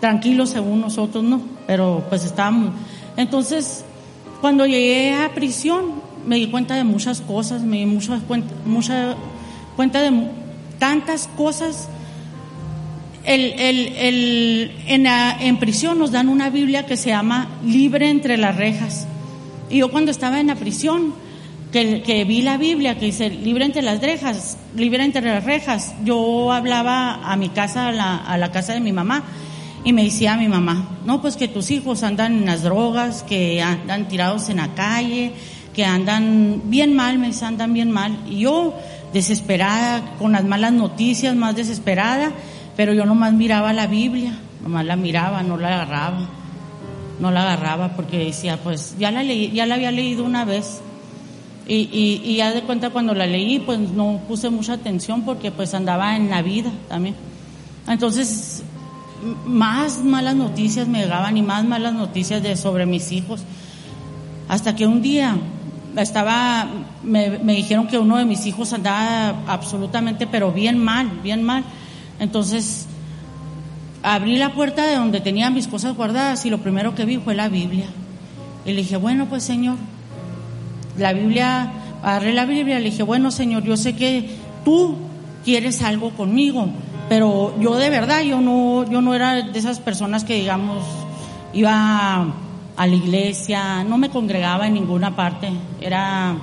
tranquilos 0.00 0.50
según 0.50 0.80
nosotros, 0.80 1.24
¿no? 1.24 1.40
Pero 1.66 2.04
pues 2.08 2.24
estábamos. 2.24 2.72
Entonces, 3.16 3.84
cuando 4.40 4.66
llegué 4.66 5.14
a 5.14 5.32
prisión, 5.34 6.02
me 6.26 6.36
di 6.36 6.48
cuenta 6.48 6.74
de 6.74 6.84
muchas 6.84 7.20
cosas, 7.20 7.62
me 7.62 7.78
di 7.78 7.86
mucha 7.86 8.18
cuenta, 8.20 8.54
mucha 8.66 9.14
cuenta 9.76 10.02
de 10.02 10.28
tantas 10.78 11.28
cosas. 11.36 11.88
El, 13.24 13.52
el, 13.58 13.88
el, 13.96 14.72
en, 14.86 15.06
en 15.06 15.56
prisión 15.58 15.98
nos 15.98 16.12
dan 16.12 16.28
una 16.28 16.50
Biblia 16.50 16.84
que 16.84 16.96
se 16.96 17.10
llama 17.10 17.48
Libre 17.64 18.10
entre 18.10 18.36
las 18.36 18.56
rejas. 18.56 19.06
Y 19.70 19.78
yo 19.78 19.90
cuando 19.90 20.10
estaba 20.10 20.40
en 20.40 20.48
la 20.48 20.56
prisión, 20.56 21.14
que, 21.72 22.02
que, 22.02 22.24
vi 22.24 22.42
la 22.42 22.58
Biblia 22.58 22.98
que 22.98 23.06
dice 23.06 23.30
libre 23.30 23.64
entre 23.64 23.82
las 23.82 24.00
rejas, 24.00 24.58
libre 24.76 25.02
entre 25.04 25.22
las 25.22 25.42
rejas, 25.42 25.94
yo 26.04 26.52
hablaba 26.52 27.14
a 27.24 27.34
mi 27.36 27.48
casa, 27.48 27.88
a 27.88 27.92
la, 27.92 28.16
a 28.16 28.38
la 28.38 28.52
casa 28.52 28.74
de 28.74 28.80
mi 28.80 28.92
mamá, 28.92 29.24
y 29.84 29.92
me 29.92 30.04
decía 30.04 30.36
mi 30.36 30.48
mamá, 30.48 30.88
no, 31.04 31.20
pues 31.20 31.36
que 31.36 31.48
tus 31.48 31.70
hijos 31.70 32.02
andan 32.02 32.38
en 32.38 32.46
las 32.46 32.62
drogas, 32.62 33.22
que 33.22 33.60
andan 33.60 34.06
tirados 34.06 34.48
en 34.50 34.58
la 34.58 34.74
calle, 34.74 35.32
que 35.74 35.84
andan 35.84 36.62
bien 36.66 36.94
mal, 36.94 37.18
me 37.18 37.26
dice, 37.28 37.44
andan 37.44 37.74
bien 37.74 37.90
mal. 37.90 38.18
Y 38.26 38.40
yo, 38.40 38.74
desesperada, 39.12 40.14
con 40.18 40.32
las 40.32 40.44
malas 40.44 40.72
noticias, 40.72 41.34
más 41.34 41.56
desesperada, 41.56 42.32
pero 42.76 42.92
yo 42.92 43.04
nomás 43.06 43.32
miraba 43.32 43.72
la 43.72 43.86
Biblia, 43.86 44.38
nomás 44.62 44.84
la 44.84 44.96
miraba, 44.96 45.42
no 45.42 45.56
la 45.56 45.68
agarraba, 45.68 46.28
no 47.20 47.30
la 47.30 47.42
agarraba 47.42 47.96
porque 47.96 48.18
decía, 48.18 48.58
pues 48.62 48.96
ya 48.98 49.10
la 49.10 49.22
leí, 49.22 49.50
ya 49.52 49.66
la 49.66 49.76
había 49.76 49.90
leído 49.90 50.24
una 50.24 50.44
vez. 50.44 50.80
Y, 51.66 51.88
y, 51.92 52.22
y 52.24 52.36
ya 52.36 52.52
de 52.52 52.62
cuenta 52.62 52.90
cuando 52.90 53.14
la 53.14 53.26
leí, 53.26 53.58
pues 53.58 53.78
no 53.78 54.20
puse 54.28 54.50
mucha 54.50 54.74
atención 54.74 55.22
porque 55.22 55.50
pues 55.50 55.72
andaba 55.72 56.16
en 56.16 56.28
la 56.28 56.42
vida 56.42 56.70
también. 56.88 57.14
Entonces 57.88 58.62
más 59.46 60.02
malas 60.02 60.34
noticias 60.34 60.86
me 60.88 61.02
llegaban 61.02 61.36
y 61.36 61.42
más 61.42 61.64
malas 61.64 61.94
noticias 61.94 62.42
de 62.42 62.56
sobre 62.56 62.86
mis 62.86 63.12
hijos. 63.12 63.42
Hasta 64.48 64.76
que 64.76 64.86
un 64.86 65.00
día 65.00 65.36
estaba, 65.96 66.66
me, 67.02 67.38
me, 67.38 67.54
dijeron 67.54 67.86
que 67.86 67.98
uno 67.98 68.18
de 68.18 68.24
mis 68.24 68.46
hijos 68.46 68.72
andaba 68.72 69.42
absolutamente, 69.46 70.26
pero 70.26 70.52
bien 70.52 70.78
mal, 70.78 71.10
bien 71.22 71.42
mal. 71.42 71.64
Entonces, 72.18 72.86
abrí 74.02 74.36
la 74.36 74.54
puerta 74.54 74.86
de 74.86 74.96
donde 74.96 75.20
tenía 75.20 75.50
mis 75.50 75.68
cosas 75.68 75.96
guardadas 75.96 76.44
y 76.46 76.50
lo 76.50 76.58
primero 76.58 76.94
que 76.94 77.04
vi 77.04 77.18
fue 77.18 77.34
la 77.34 77.48
Biblia. 77.48 77.86
Y 78.64 78.70
le 78.72 78.82
dije, 78.82 78.96
bueno, 78.96 79.26
pues 79.26 79.42
Señor, 79.42 79.76
la 80.98 81.12
Biblia, 81.12 81.72
agarré 82.02 82.32
la 82.32 82.46
Biblia, 82.46 82.78
le 82.78 82.90
dije, 82.90 83.02
bueno, 83.02 83.30
Señor, 83.30 83.64
yo 83.64 83.76
sé 83.76 83.94
que 83.96 84.28
tú 84.64 84.96
quieres 85.44 85.82
algo 85.82 86.10
conmigo 86.10 86.70
pero 87.08 87.54
yo 87.60 87.76
de 87.76 87.90
verdad, 87.90 88.22
yo 88.22 88.40
no, 88.40 88.88
yo 88.90 89.00
no 89.00 89.14
era 89.14 89.42
de 89.42 89.58
esas 89.58 89.78
personas 89.80 90.24
que 90.24 90.34
digamos 90.34 90.84
iba 91.52 92.34
a 92.76 92.86
la 92.86 92.94
iglesia, 92.94 93.84
no 93.84 93.98
me 93.98 94.08
congregaba 94.08 94.66
en 94.66 94.74
ninguna 94.74 95.14
parte, 95.14 95.50
era, 95.80 96.34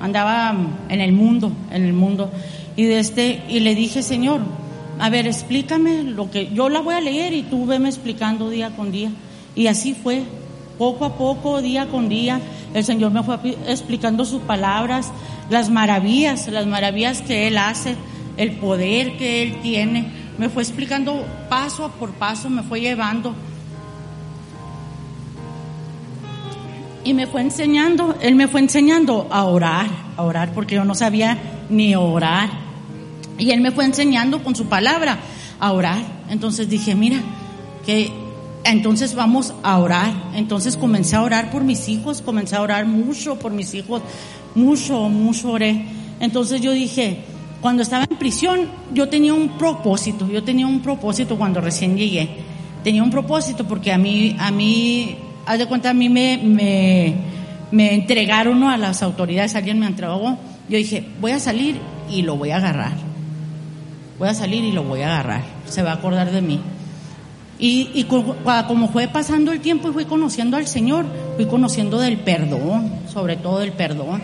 andaba 0.00 0.54
en 0.88 1.00
el 1.00 1.12
mundo, 1.12 1.52
en 1.70 1.84
el 1.84 1.92
mundo. 1.92 2.30
Y 2.76 2.84
de 2.84 3.00
este, 3.00 3.42
y 3.48 3.60
le 3.60 3.74
dije, 3.74 4.02
Señor, 4.02 4.40
a 5.02 5.10
ver, 5.10 5.26
explícame 5.26 6.04
lo 6.04 6.30
que, 6.30 6.52
yo 6.54 6.68
la 6.68 6.78
voy 6.78 6.94
a 6.94 7.00
leer 7.00 7.32
y 7.34 7.42
tú 7.42 7.66
veme 7.66 7.88
explicando 7.88 8.48
día 8.50 8.70
con 8.76 8.92
día. 8.92 9.10
Y 9.56 9.66
así 9.66 9.94
fue, 9.94 10.22
poco 10.78 11.04
a 11.04 11.18
poco, 11.18 11.60
día 11.60 11.88
con 11.88 12.08
día, 12.08 12.40
el 12.72 12.84
Señor 12.84 13.10
me 13.10 13.24
fue 13.24 13.36
explicando 13.66 14.24
sus 14.24 14.42
palabras, 14.42 15.10
las 15.50 15.70
maravillas, 15.70 16.46
las 16.46 16.68
maravillas 16.68 17.20
que 17.20 17.48
Él 17.48 17.58
hace 17.58 17.96
el 18.36 18.52
poder 18.52 19.16
que 19.16 19.42
Él 19.42 19.60
tiene. 19.60 20.06
Me 20.38 20.48
fue 20.48 20.62
explicando 20.62 21.26
paso 21.48 21.90
por 21.98 22.12
paso, 22.12 22.48
me 22.48 22.62
fue 22.62 22.80
llevando. 22.80 23.34
Y 27.02 27.12
me 27.12 27.26
fue 27.26 27.40
enseñando, 27.40 28.14
Él 28.20 28.36
me 28.36 28.46
fue 28.46 28.60
enseñando 28.60 29.26
a 29.32 29.42
orar, 29.46 29.88
a 30.16 30.22
orar, 30.22 30.52
porque 30.52 30.76
yo 30.76 30.84
no 30.84 30.94
sabía 30.94 31.36
ni 31.70 31.96
orar. 31.96 32.61
Y 33.38 33.50
Él 33.50 33.60
me 33.60 33.72
fue 33.72 33.84
enseñando 33.84 34.42
con 34.42 34.54
su 34.54 34.66
palabra 34.66 35.18
a 35.58 35.72
orar. 35.72 36.02
Entonces 36.28 36.68
dije, 36.68 36.94
mira, 36.94 37.20
que 37.84 38.10
entonces 38.64 39.14
vamos 39.14 39.54
a 39.62 39.78
orar. 39.78 40.12
Entonces 40.34 40.76
comencé 40.76 41.16
a 41.16 41.22
orar 41.22 41.50
por 41.50 41.64
mis 41.64 41.88
hijos, 41.88 42.22
comencé 42.22 42.56
a 42.56 42.62
orar 42.62 42.86
mucho 42.86 43.38
por 43.38 43.52
mis 43.52 43.74
hijos, 43.74 44.02
mucho, 44.54 45.08
mucho 45.08 45.52
oré. 45.52 45.84
Entonces 46.20 46.60
yo 46.60 46.72
dije, 46.72 47.24
cuando 47.60 47.82
estaba 47.82 48.06
en 48.08 48.16
prisión, 48.16 48.68
yo 48.92 49.08
tenía 49.08 49.34
un 49.34 49.56
propósito, 49.58 50.28
yo 50.28 50.42
tenía 50.42 50.66
un 50.66 50.80
propósito 50.80 51.36
cuando 51.36 51.60
recién 51.60 51.96
llegué. 51.96 52.28
Tenía 52.84 53.02
un 53.02 53.10
propósito 53.10 53.66
porque 53.66 53.92
a 53.92 53.98
mí, 53.98 54.36
a 54.38 54.50
mí, 54.50 55.16
haz 55.46 55.58
de 55.58 55.66
cuenta, 55.66 55.90
a 55.90 55.94
mí 55.94 56.08
me, 56.08 56.38
me, 56.38 57.14
me 57.70 57.94
entregaron 57.94 58.62
a 58.64 58.76
las 58.76 59.02
autoridades, 59.02 59.54
alguien 59.54 59.78
me 59.78 59.86
entregó. 59.86 60.36
Yo 60.68 60.76
dije, 60.76 61.04
voy 61.20 61.32
a 61.32 61.38
salir 61.38 61.80
y 62.10 62.22
lo 62.22 62.36
voy 62.36 62.50
a 62.50 62.56
agarrar. 62.56 63.11
Voy 64.22 64.28
a 64.28 64.34
salir 64.34 64.62
y 64.62 64.70
lo 64.70 64.84
voy 64.84 65.00
a 65.00 65.08
agarrar. 65.08 65.42
Se 65.68 65.82
va 65.82 65.90
a 65.90 65.94
acordar 65.94 66.30
de 66.30 66.42
mí. 66.42 66.60
Y, 67.58 67.90
y 67.92 68.04
como 68.04 68.86
fue 68.86 69.08
pasando 69.08 69.50
el 69.50 69.58
tiempo 69.58 69.90
y 69.90 69.92
fui 69.92 70.04
conociendo 70.04 70.56
al 70.56 70.68
Señor, 70.68 71.06
fui 71.34 71.46
conociendo 71.46 71.98
del 71.98 72.18
perdón, 72.18 72.92
sobre 73.12 73.34
todo 73.36 73.58
del 73.58 73.72
perdón. 73.72 74.22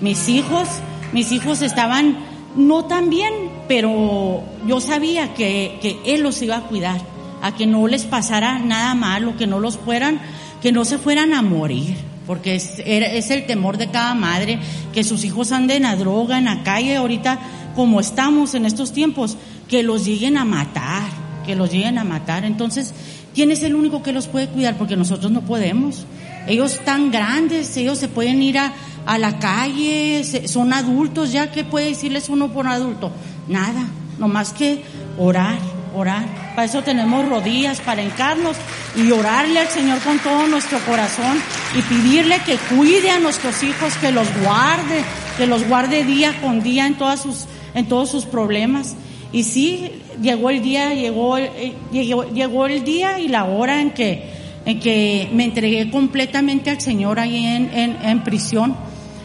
Mis 0.00 0.30
hijos, 0.30 0.66
mis 1.12 1.30
hijos 1.30 1.60
estaban 1.60 2.16
no 2.56 2.86
tan 2.86 3.10
bien, 3.10 3.34
pero 3.68 4.42
yo 4.66 4.80
sabía 4.80 5.34
que, 5.34 5.78
que, 5.82 6.00
Él 6.06 6.22
los 6.22 6.40
iba 6.40 6.56
a 6.56 6.62
cuidar, 6.62 7.02
a 7.42 7.54
que 7.54 7.66
no 7.66 7.86
les 7.86 8.06
pasara 8.06 8.60
nada 8.60 8.94
malo, 8.94 9.36
que 9.36 9.46
no 9.46 9.60
los 9.60 9.76
fueran, 9.76 10.22
que 10.62 10.72
no 10.72 10.86
se 10.86 10.96
fueran 10.96 11.34
a 11.34 11.42
morir, 11.42 11.98
porque 12.26 12.54
es, 12.54 12.78
es 12.78 13.30
el 13.30 13.44
temor 13.44 13.76
de 13.76 13.90
cada 13.90 14.14
madre, 14.14 14.58
que 14.94 15.04
sus 15.04 15.22
hijos 15.22 15.52
anden 15.52 15.84
a 15.84 15.96
droga 15.96 16.38
en 16.38 16.46
la 16.46 16.62
calle 16.62 16.96
ahorita, 16.96 17.38
como 17.74 18.00
estamos 18.00 18.54
en 18.54 18.66
estos 18.66 18.92
tiempos, 18.92 19.36
que 19.68 19.82
los 19.82 20.04
lleguen 20.04 20.36
a 20.36 20.44
matar, 20.44 21.02
que 21.44 21.54
los 21.54 21.70
lleguen 21.70 21.98
a 21.98 22.04
matar. 22.04 22.44
Entonces, 22.44 22.94
¿quién 23.34 23.50
es 23.50 23.62
el 23.62 23.74
único 23.74 24.02
que 24.02 24.12
los 24.12 24.26
puede 24.26 24.48
cuidar? 24.48 24.76
Porque 24.76 24.96
nosotros 24.96 25.30
no 25.32 25.42
podemos. 25.42 26.06
Ellos 26.46 26.74
están 26.74 27.10
grandes, 27.10 27.76
ellos 27.76 27.98
se 27.98 28.08
pueden 28.08 28.42
ir 28.42 28.58
a, 28.58 28.72
a 29.06 29.18
la 29.18 29.38
calle, 29.38 30.22
son 30.46 30.72
adultos, 30.72 31.32
ya 31.32 31.50
que 31.50 31.64
puede 31.64 31.86
decirles 31.86 32.28
uno 32.28 32.52
por 32.52 32.66
adulto, 32.66 33.10
nada, 33.48 33.86
nomás 34.18 34.52
que 34.52 34.82
orar, 35.18 35.58
orar. 35.94 36.24
Para 36.54 36.66
eso 36.66 36.82
tenemos 36.82 37.28
rodillas, 37.28 37.80
para 37.80 38.02
encarnos 38.02 38.56
y 38.96 39.10
orarle 39.10 39.60
al 39.60 39.68
Señor 39.68 39.98
con 40.00 40.18
todo 40.18 40.46
nuestro 40.46 40.78
corazón 40.80 41.38
y 41.76 41.82
pedirle 41.82 42.40
que 42.44 42.56
cuide 42.74 43.10
a 43.10 43.18
nuestros 43.18 43.62
hijos, 43.62 43.94
que 43.96 44.12
los 44.12 44.28
guarde, 44.42 45.02
que 45.36 45.46
los 45.46 45.66
guarde 45.66 46.04
día 46.04 46.40
con 46.40 46.62
día 46.62 46.86
en 46.86 46.94
todas 46.94 47.22
sus, 47.22 47.46
en 47.74 47.86
todos 47.86 48.10
sus 48.10 48.24
problemas. 48.24 48.96
Y 49.32 49.42
sí, 49.42 49.90
llegó 50.22 50.50
el 50.50 50.62
día, 50.62 50.94
llegó, 50.94 51.38
eh, 51.38 51.74
llegó, 51.92 52.24
llegó 52.24 52.66
el 52.66 52.84
día 52.84 53.18
y 53.18 53.28
la 53.28 53.44
hora 53.44 53.80
en 53.80 53.90
que, 53.90 54.30
en 54.64 54.80
que 54.80 55.28
me 55.32 55.44
entregué 55.44 55.90
completamente 55.90 56.70
al 56.70 56.80
Señor 56.80 57.18
ahí 57.18 57.44
en, 57.44 57.70
en, 57.74 57.96
en 58.02 58.22
prisión 58.22 58.76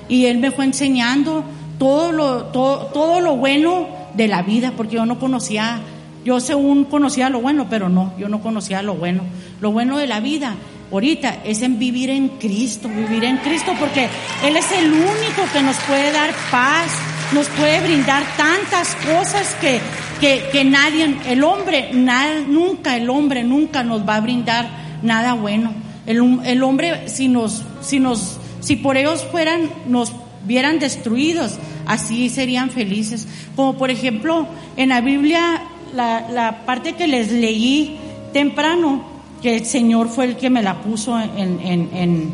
y 0.10 0.26
Él 0.26 0.40
me 0.40 0.52
fue 0.52 0.66
enseñando 0.66 1.44
todo 1.78 2.12
lo, 2.12 2.46
todo, 2.46 2.88
todo 2.88 3.22
lo 3.22 3.38
bueno 3.38 3.88
de 4.16 4.28
la 4.28 4.42
vida, 4.42 4.74
porque 4.76 4.96
yo 4.96 5.06
no 5.06 5.20
conocía, 5.20 5.80
yo 6.26 6.40
según 6.40 6.86
conocía 6.86 7.30
lo 7.30 7.40
bueno, 7.40 7.68
pero 7.70 7.88
no, 7.88 8.14
yo 8.18 8.28
no 8.28 8.42
conocía 8.42 8.82
lo 8.82 8.96
bueno. 8.96 9.22
Lo 9.62 9.72
bueno 9.72 9.98
de 9.98 10.08
la 10.08 10.20
vida 10.20 10.56
ahorita 10.92 11.38
es 11.46 11.62
en 11.62 11.78
vivir 11.78 12.10
en 12.10 12.30
Cristo, 12.30 12.90
vivir 12.90 13.24
en 13.24 13.38
Cristo, 13.38 13.74
porque 13.80 14.10
Él 14.44 14.58
es 14.58 14.72
el 14.72 14.92
único 14.92 15.44
que 15.54 15.62
nos 15.62 15.78
puede 15.78 16.12
dar 16.12 16.32
paz, 16.52 16.92
nos 17.34 17.48
puede 17.50 17.82
brindar 17.82 18.24
tantas 18.38 18.96
cosas 18.96 19.56
que, 19.62 19.80
que, 20.20 20.50
que 20.52 20.64
nadie, 20.64 21.16
el 21.28 21.44
hombre, 21.44 21.92
nada, 21.94 22.40
nunca, 22.48 22.96
el 22.98 23.10
hombre 23.10 23.44
nunca 23.44 23.84
nos 23.84 24.08
va 24.08 24.16
a 24.16 24.22
brindar 24.22 24.70
nada 25.04 25.34
bueno. 25.34 25.74
El, 26.06 26.40
el 26.46 26.64
hombre, 26.64 27.08
si 27.08 27.28
nos, 27.28 27.64
si 27.82 28.00
nos, 28.00 28.38
si 28.62 28.76
por 28.76 28.98
ellos 28.98 29.26
fueran, 29.32 29.70
nos 29.88 30.14
vieran 30.46 30.80
destruidos, 30.80 31.58
así 31.86 32.30
serían 32.30 32.72
felices. 32.72 33.28
Como 33.56 33.78
por 33.78 33.92
ejemplo, 33.92 34.48
en 34.76 34.90
la 34.90 35.02
Biblia, 35.02 35.62
la, 35.94 36.30
la 36.30 36.66
parte 36.66 36.94
que 36.94 37.08
les 37.08 37.32
leí 37.32 37.98
temprano, 38.34 39.04
que 39.42 39.56
el 39.56 39.66
Señor 39.66 40.10
fue 40.10 40.26
el 40.26 40.36
que 40.36 40.50
me 40.50 40.64
la 40.64 40.82
puso 40.82 41.20
en, 41.20 41.60
en, 41.62 41.90
en 41.94 42.34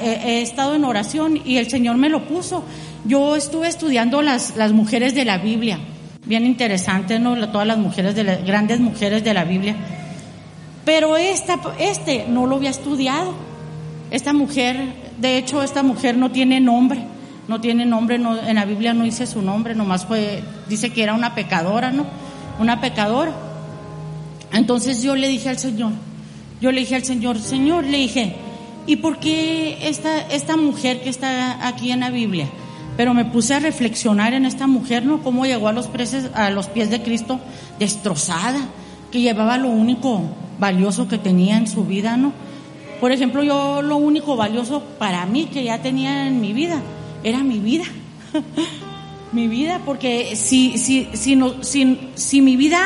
he, 0.00 0.42
estado 0.42 0.74
en 0.74 0.84
oración 0.84 1.40
y 1.44 1.56
el 1.56 1.70
Señor 1.70 1.96
me 1.96 2.08
lo 2.08 2.26
puso. 2.26 2.64
Yo 3.04 3.36
estuve 3.36 3.68
estudiando 3.68 4.22
las, 4.22 4.56
las 4.56 4.72
mujeres 4.72 5.14
de 5.14 5.24
la 5.24 5.38
Biblia, 5.38 5.78
bien 6.26 6.46
interesante, 6.46 7.18
¿no? 7.18 7.48
Todas 7.50 7.66
las 7.66 7.78
mujeres 7.78 8.14
de 8.14 8.24
las 8.24 8.44
grandes 8.44 8.80
mujeres 8.80 9.24
de 9.24 9.34
la 9.34 9.44
Biblia. 9.44 9.76
Pero 10.84 11.16
esta, 11.16 11.58
este 11.78 12.26
no 12.28 12.46
lo 12.46 12.56
había 12.56 12.70
estudiado. 12.70 13.34
Esta 14.10 14.32
mujer, 14.32 14.76
de 15.18 15.38
hecho, 15.38 15.62
esta 15.62 15.82
mujer 15.82 16.18
no 16.18 16.30
tiene 16.30 16.60
nombre, 16.60 17.02
no 17.48 17.60
tiene 17.60 17.86
nombre, 17.86 18.18
no, 18.18 18.38
en 18.38 18.56
la 18.56 18.66
Biblia 18.66 18.92
no 18.92 19.04
dice 19.04 19.26
su 19.26 19.40
nombre, 19.40 19.74
nomás 19.74 20.04
fue, 20.04 20.42
dice 20.68 20.90
que 20.90 21.02
era 21.02 21.14
una 21.14 21.34
pecadora, 21.34 21.90
¿no? 21.90 22.04
Una 22.58 22.80
pecadora. 22.80 23.32
Entonces 24.52 25.02
yo 25.02 25.16
le 25.16 25.28
dije 25.28 25.48
al 25.48 25.58
Señor, 25.58 25.92
yo 26.60 26.70
le 26.72 26.80
dije 26.80 26.94
al 26.94 27.04
Señor, 27.04 27.38
Señor, 27.38 27.84
le 27.84 27.98
dije, 27.98 28.36
¿y 28.86 28.96
por 28.96 29.18
qué 29.18 29.88
esta, 29.88 30.20
esta 30.28 30.56
mujer 30.56 31.02
que 31.02 31.10
está 31.10 31.66
aquí 31.66 31.90
en 31.92 32.00
la 32.00 32.10
Biblia? 32.10 32.48
Pero 32.96 33.14
me 33.14 33.24
puse 33.24 33.54
a 33.54 33.58
reflexionar 33.58 34.34
en 34.34 34.44
esta 34.44 34.66
mujer, 34.66 35.04
¿no? 35.04 35.22
Cómo 35.22 35.46
llegó 35.46 35.68
a 35.68 35.72
los, 35.72 35.86
preces, 35.86 36.30
a 36.34 36.50
los 36.50 36.66
pies 36.66 36.90
de 36.90 37.02
Cristo 37.02 37.40
destrozada, 37.78 38.60
que 39.10 39.20
llevaba 39.20 39.56
lo 39.56 39.68
único 39.68 40.22
valioso 40.58 41.08
que 41.08 41.18
tenía 41.18 41.56
en 41.56 41.66
su 41.66 41.84
vida, 41.84 42.16
¿no? 42.16 42.32
Por 43.00 43.12
ejemplo, 43.12 43.42
yo 43.42 43.82
lo 43.82 43.96
único 43.96 44.36
valioso 44.36 44.82
para 44.98 45.26
mí 45.26 45.46
que 45.46 45.64
ya 45.64 45.82
tenía 45.82 46.28
en 46.28 46.40
mi 46.40 46.52
vida 46.52 46.80
era 47.24 47.42
mi 47.42 47.58
vida. 47.58 47.84
mi 49.32 49.48
vida, 49.48 49.80
porque 49.84 50.36
si, 50.36 50.78
si, 50.78 51.08
si, 51.14 51.34
no, 51.34 51.62
si, 51.62 52.10
si 52.14 52.40
mi 52.42 52.56
vida 52.56 52.78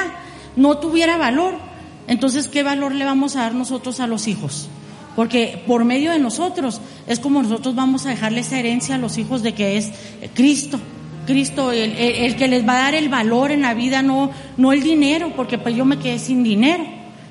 no 0.54 0.78
tuviera 0.78 1.18
valor, 1.18 1.54
entonces, 2.06 2.48
¿qué 2.48 2.62
valor 2.62 2.94
le 2.94 3.04
vamos 3.04 3.36
a 3.36 3.40
dar 3.40 3.54
nosotros 3.54 4.00
a 4.00 4.06
los 4.06 4.28
hijos? 4.28 4.68
Porque 5.16 5.62
por 5.66 5.84
medio 5.84 6.12
de 6.12 6.18
nosotros 6.18 6.80
es 7.06 7.18
como 7.18 7.42
nosotros 7.42 7.74
vamos 7.74 8.06
a 8.06 8.10
dejarle 8.10 8.40
esa 8.40 8.58
herencia 8.58 8.94
a 8.94 8.98
los 8.98 9.18
hijos 9.18 9.42
de 9.42 9.54
que 9.54 9.78
es 9.78 9.90
Cristo. 10.34 10.78
Cristo, 11.26 11.72
el, 11.72 11.92
el, 11.96 12.36
que 12.36 12.46
les 12.46 12.66
va 12.66 12.74
a 12.74 12.82
dar 12.82 12.94
el 12.94 13.08
valor 13.08 13.50
en 13.50 13.62
la 13.62 13.74
vida, 13.74 14.02
no, 14.02 14.30
no 14.56 14.72
el 14.72 14.82
dinero, 14.82 15.32
porque 15.34 15.58
pues 15.58 15.74
yo 15.74 15.84
me 15.84 15.98
quedé 15.98 16.20
sin 16.20 16.44
dinero, 16.44 16.84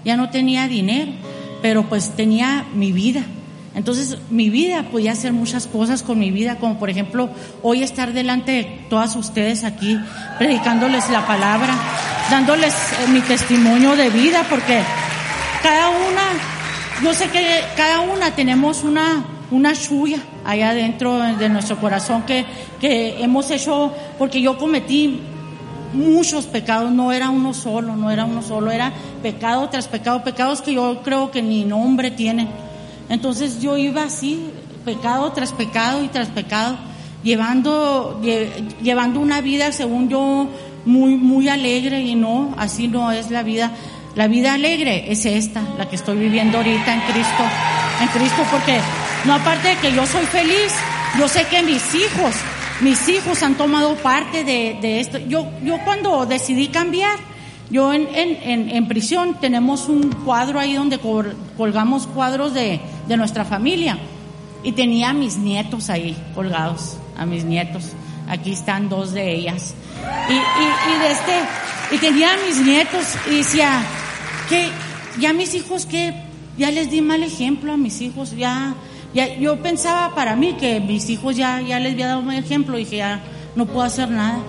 ya 0.04 0.18
no 0.18 0.30
tenía 0.30 0.68
dinero, 0.68 1.14
pero 1.62 1.84
pues 1.88 2.10
tenía 2.10 2.66
mi 2.74 2.92
vida. 2.92 3.24
Entonces 3.76 4.18
mi 4.30 4.50
vida 4.50 4.84
podía 4.84 5.12
hacer 5.12 5.34
muchas 5.34 5.68
cosas 5.68 6.02
con 6.02 6.18
mi 6.18 6.32
vida, 6.32 6.56
como 6.58 6.80
por 6.80 6.90
ejemplo 6.90 7.30
hoy 7.62 7.84
estar 7.84 8.14
delante 8.14 8.52
de 8.54 8.64
todas 8.90 9.16
ustedes 9.18 9.66
aquí, 9.66 10.00
predicándoles 10.38 11.10
la 11.10 11.28
palabra, 11.28 11.76
dándoles 12.30 12.74
eh, 12.74 13.08
mi 13.12 13.20
testimonio 13.20 13.98
de 13.98 14.10
vida, 14.10 14.46
porque 14.50 14.82
cada 15.62 15.90
una, 15.90 16.22
yo 17.04 17.14
sé 17.14 17.30
que 17.30 17.62
cada 17.76 18.02
una 18.02 18.32
tenemos 18.32 18.84
una, 18.84 19.26
una 19.52 19.76
suya 19.76 20.20
allá 20.46 20.74
dentro 20.74 21.18
de 21.18 21.50
nuestro 21.50 21.78
corazón 21.78 22.24
que, 22.24 22.46
que 22.80 23.22
hemos 23.22 23.52
hecho, 23.52 23.94
porque 24.18 24.42
yo 24.42 24.58
cometí 24.58 25.20
muchos 25.94 26.46
pecados, 26.46 26.92
no 26.92 27.12
era 27.12 27.30
uno 27.30 27.54
solo, 27.54 27.96
no 27.96 28.12
era 28.12 28.26
uno 28.26 28.42
solo, 28.42 28.72
era 28.72 28.94
pecado 29.22 29.70
tras 29.70 29.88
pecado, 29.88 30.24
pecados 30.24 30.62
que 30.62 30.74
yo 30.74 31.02
creo 31.04 31.32
que 31.32 31.42
ni 31.42 31.66
nombre 31.66 32.12
tienen. 32.12 32.50
Entonces 33.10 33.62
yo 33.62 33.78
iba 33.78 34.04
así, 34.04 34.50
pecado 34.84 35.32
tras 35.32 35.52
pecado 35.52 36.04
y 36.04 36.08
tras 36.08 36.30
pecado, 36.30 36.78
llevando, 37.24 38.22
llevando 38.82 39.20
una 39.20 39.42
vida, 39.42 39.72
según 39.72 40.10
yo, 40.10 40.48
muy, 40.86 41.16
muy 41.16 41.50
alegre 41.50 42.02
y 42.02 42.16
no, 42.16 42.54
así 42.58 42.88
no 42.88 43.12
es 43.12 43.32
la 43.32 43.44
vida. 43.44 43.72
La 44.16 44.28
vida 44.30 44.54
alegre 44.54 45.12
es 45.12 45.26
esta, 45.26 45.62
la 45.78 45.90
que 45.90 45.98
estoy 45.98 46.18
viviendo 46.18 46.58
ahorita 46.58 46.94
en 46.94 47.02
Cristo, 47.02 47.44
en 48.02 48.08
Cristo, 48.08 48.44
porque 48.50 48.80
no 49.26 49.34
aparte 49.34 49.68
de 49.68 49.76
que 49.76 49.92
yo 49.92 50.06
soy 50.06 50.26
feliz, 50.26 50.74
yo 51.20 51.28
sé 51.28 51.46
que 51.48 51.62
mis 51.62 51.84
hijos, 51.94 52.34
mis 52.80 53.10
hijos 53.10 53.44
han 53.44 53.56
tomado 53.56 53.96
parte 53.96 54.46
de, 54.46 55.00
esto. 55.02 55.18
Yo, 55.18 55.50
yo 55.64 55.80
cuando 55.84 56.26
decidí 56.26 56.70
cambiar, 56.70 57.20
yo 57.70 57.92
en, 57.92 58.08
en, 58.16 58.70
en, 58.70 58.88
prisión 58.88 59.36
tenemos 59.42 59.90
un 59.90 60.10
cuadro 60.24 60.62
ahí 60.62 60.76
donde 60.76 60.98
colgamos 61.58 62.08
cuadros 62.08 62.54
de, 62.54 62.80
de 63.10 63.18
nuestra 63.18 63.44
familia 63.44 63.98
y 64.64 64.72
tenía 64.72 65.10
a 65.10 65.14
mis 65.14 65.36
nietos 65.36 65.90
ahí 65.90 66.16
colgados, 66.34 66.98
a 67.18 67.26
mis 67.26 67.44
nietos. 67.44 67.92
Aquí 68.30 68.54
están 68.54 68.88
dos 68.88 69.12
de 69.12 69.36
ellas. 69.36 69.76
Y, 70.30 70.34
y, 70.34 70.36
y, 70.36 71.00
de 71.00 71.12
este, 71.12 71.96
y 71.96 71.98
tenía 71.98 72.34
a 72.34 72.38
mis 72.48 72.58
nietos 72.58 73.06
y 73.30 73.38
decía, 73.38 73.84
que 74.50 74.70
ya 75.20 75.34
mis 75.34 75.54
hijos 75.54 75.86
que 75.86 76.14
ya 76.58 76.72
les 76.72 76.90
di 76.90 77.02
mal 77.02 77.24
ejemplo 77.24 77.74
a 77.74 77.78
mis 77.78 78.02
hijos, 78.02 78.36
ya, 78.36 78.76
ya, 79.14 79.36
yo 79.38 79.62
pensaba 79.62 80.16
para 80.16 80.36
mí 80.36 80.54
que 80.54 80.80
mis 80.80 81.10
hijos 81.10 81.36
ya, 81.36 81.62
ya 81.62 81.80
les 81.80 81.94
había 81.94 82.08
dado 82.08 82.20
un 82.20 82.32
ejemplo, 82.32 82.78
dije 82.78 82.98
ya 82.98 83.22
no 83.56 83.66
puedo 83.66 83.84
hacer 83.84 84.10
nada. 84.10 84.40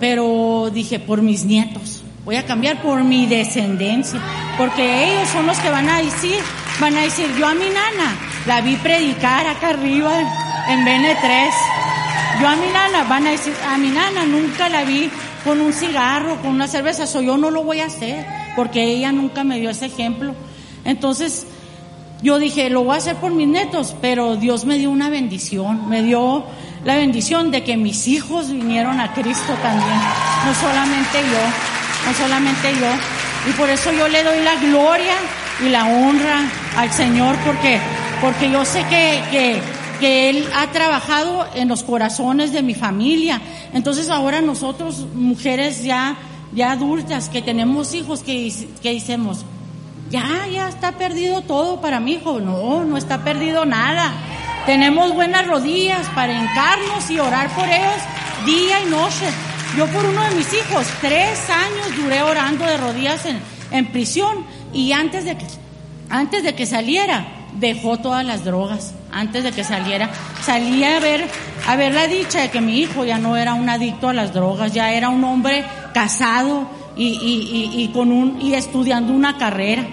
Pero 0.00 0.70
dije, 0.72 0.98
por 0.98 1.22
mis 1.22 1.44
nietos 1.44 2.04
Voy 2.24 2.36
a 2.36 2.46
cambiar 2.46 2.80
por 2.80 3.04
mi 3.04 3.26
descendencia, 3.26 4.18
porque 4.56 5.12
ellos 5.12 5.28
son 5.28 5.46
los 5.46 5.58
que 5.58 5.68
van 5.68 5.90
a 5.90 5.98
decir, 5.98 6.38
van 6.80 6.96
a 6.96 7.02
decir, 7.02 7.26
yo 7.38 7.46
a 7.46 7.54
mi 7.54 7.68
nana 7.68 8.16
la 8.46 8.62
vi 8.62 8.76
predicar 8.76 9.46
acá 9.46 9.70
arriba 9.70 10.20
en 10.68 10.86
BN3. 10.86 11.50
Yo 12.40 12.48
a 12.48 12.56
mi 12.56 12.66
nana 12.68 13.04
van 13.04 13.26
a 13.26 13.30
decir, 13.30 13.52
a 13.68 13.76
mi 13.76 13.90
nana 13.90 14.24
nunca 14.24 14.70
la 14.70 14.84
vi 14.84 15.10
con 15.44 15.60
un 15.60 15.74
cigarro, 15.74 16.40
con 16.40 16.52
una 16.52 16.66
cerveza, 16.66 17.06
so 17.06 17.20
yo 17.20 17.36
no 17.36 17.50
lo 17.50 17.62
voy 17.62 17.80
a 17.80 17.86
hacer, 17.86 18.24
porque 18.56 18.84
ella 18.84 19.12
nunca 19.12 19.44
me 19.44 19.58
dio 19.58 19.70
ese 19.70 19.86
ejemplo. 19.86 20.34
Entonces, 20.84 21.46
yo 22.22 22.38
dije, 22.38 22.70
lo 22.70 22.84
voy 22.84 22.94
a 22.94 22.98
hacer 22.98 23.16
por 23.16 23.32
mis 23.32 23.48
netos, 23.48 23.94
pero 24.00 24.36
Dios 24.36 24.64
me 24.64 24.78
dio 24.78 24.90
una 24.90 25.10
bendición, 25.10 25.88
me 25.88 26.02
dio 26.02 26.44
la 26.84 26.96
bendición 26.96 27.50
de 27.50 27.64
que 27.64 27.76
mis 27.76 28.08
hijos 28.08 28.50
vinieron 28.50 29.00
a 29.00 29.12
Cristo 29.14 29.52
también, 29.62 29.98
no 30.46 30.54
solamente 30.54 31.18
yo 31.18 31.74
no 32.04 32.14
solamente 32.14 32.72
yo. 32.80 33.50
Y 33.50 33.52
por 33.52 33.68
eso 33.70 33.92
yo 33.92 34.08
le 34.08 34.22
doy 34.22 34.42
la 34.42 34.56
gloria 34.56 35.14
y 35.64 35.68
la 35.68 35.86
honra 35.86 36.50
al 36.76 36.92
Señor, 36.92 37.36
porque, 37.44 37.78
porque 38.20 38.50
yo 38.50 38.64
sé 38.64 38.84
que, 38.84 39.22
que, 39.30 39.60
que 40.00 40.30
Él 40.30 40.48
ha 40.56 40.68
trabajado 40.68 41.46
en 41.54 41.68
los 41.68 41.82
corazones 41.82 42.52
de 42.52 42.62
mi 42.62 42.74
familia. 42.74 43.40
Entonces 43.72 44.10
ahora 44.10 44.40
nosotros, 44.40 45.06
mujeres 45.14 45.82
ya, 45.82 46.16
ya 46.54 46.72
adultas, 46.72 47.28
que 47.28 47.42
tenemos 47.42 47.94
hijos, 47.94 48.22
que, 48.22 48.52
que 48.82 48.94
decimos, 48.94 49.44
ya, 50.10 50.46
ya 50.52 50.68
está 50.68 50.92
perdido 50.92 51.42
todo 51.42 51.80
para 51.80 52.00
mi 52.00 52.12
hijo. 52.12 52.40
No, 52.40 52.84
no 52.84 52.96
está 52.96 53.24
perdido 53.24 53.64
nada. 53.64 54.12
Tenemos 54.66 55.14
buenas 55.14 55.46
rodillas 55.46 56.06
para 56.14 56.32
hincarnos 56.32 57.10
y 57.10 57.18
orar 57.18 57.48
por 57.50 57.66
ellos 57.66 58.00
día 58.46 58.80
y 58.80 58.90
noche. 58.90 59.26
Yo 59.76 59.86
por 59.88 60.04
uno 60.04 60.22
de 60.22 60.36
mis 60.36 60.52
hijos, 60.54 60.86
tres 61.00 61.50
años 61.50 61.96
duré 61.96 62.22
orando 62.22 62.64
de 62.64 62.76
rodillas 62.76 63.26
en, 63.26 63.40
en 63.72 63.86
prisión 63.86 64.46
y 64.72 64.92
antes 64.92 65.24
de 65.24 65.36
antes 66.10 66.44
de 66.44 66.54
que 66.54 66.66
saliera, 66.66 67.26
dejó 67.58 67.96
todas 67.98 68.24
las 68.24 68.44
drogas. 68.44 68.94
Antes 69.10 69.42
de 69.42 69.52
que 69.52 69.64
saliera, 69.64 70.10
salía 70.42 70.96
a 70.96 71.00
ver, 71.00 71.26
a 71.66 71.76
ver 71.76 71.94
la 71.94 72.06
dicha 72.06 72.40
de 72.40 72.50
que 72.50 72.60
mi 72.60 72.78
hijo 72.78 73.04
ya 73.04 73.18
no 73.18 73.36
era 73.36 73.54
un 73.54 73.68
adicto 73.68 74.08
a 74.08 74.12
las 74.12 74.32
drogas, 74.32 74.72
ya 74.72 74.92
era 74.92 75.08
un 75.08 75.24
hombre 75.24 75.64
casado 75.94 76.68
y, 76.96 77.06
y, 77.06 77.78
y, 77.78 77.82
y 77.84 77.88
con 77.88 78.12
un, 78.12 78.42
y 78.42 78.52
estudiando 78.52 79.14
una 79.14 79.38
carrera 79.38 79.86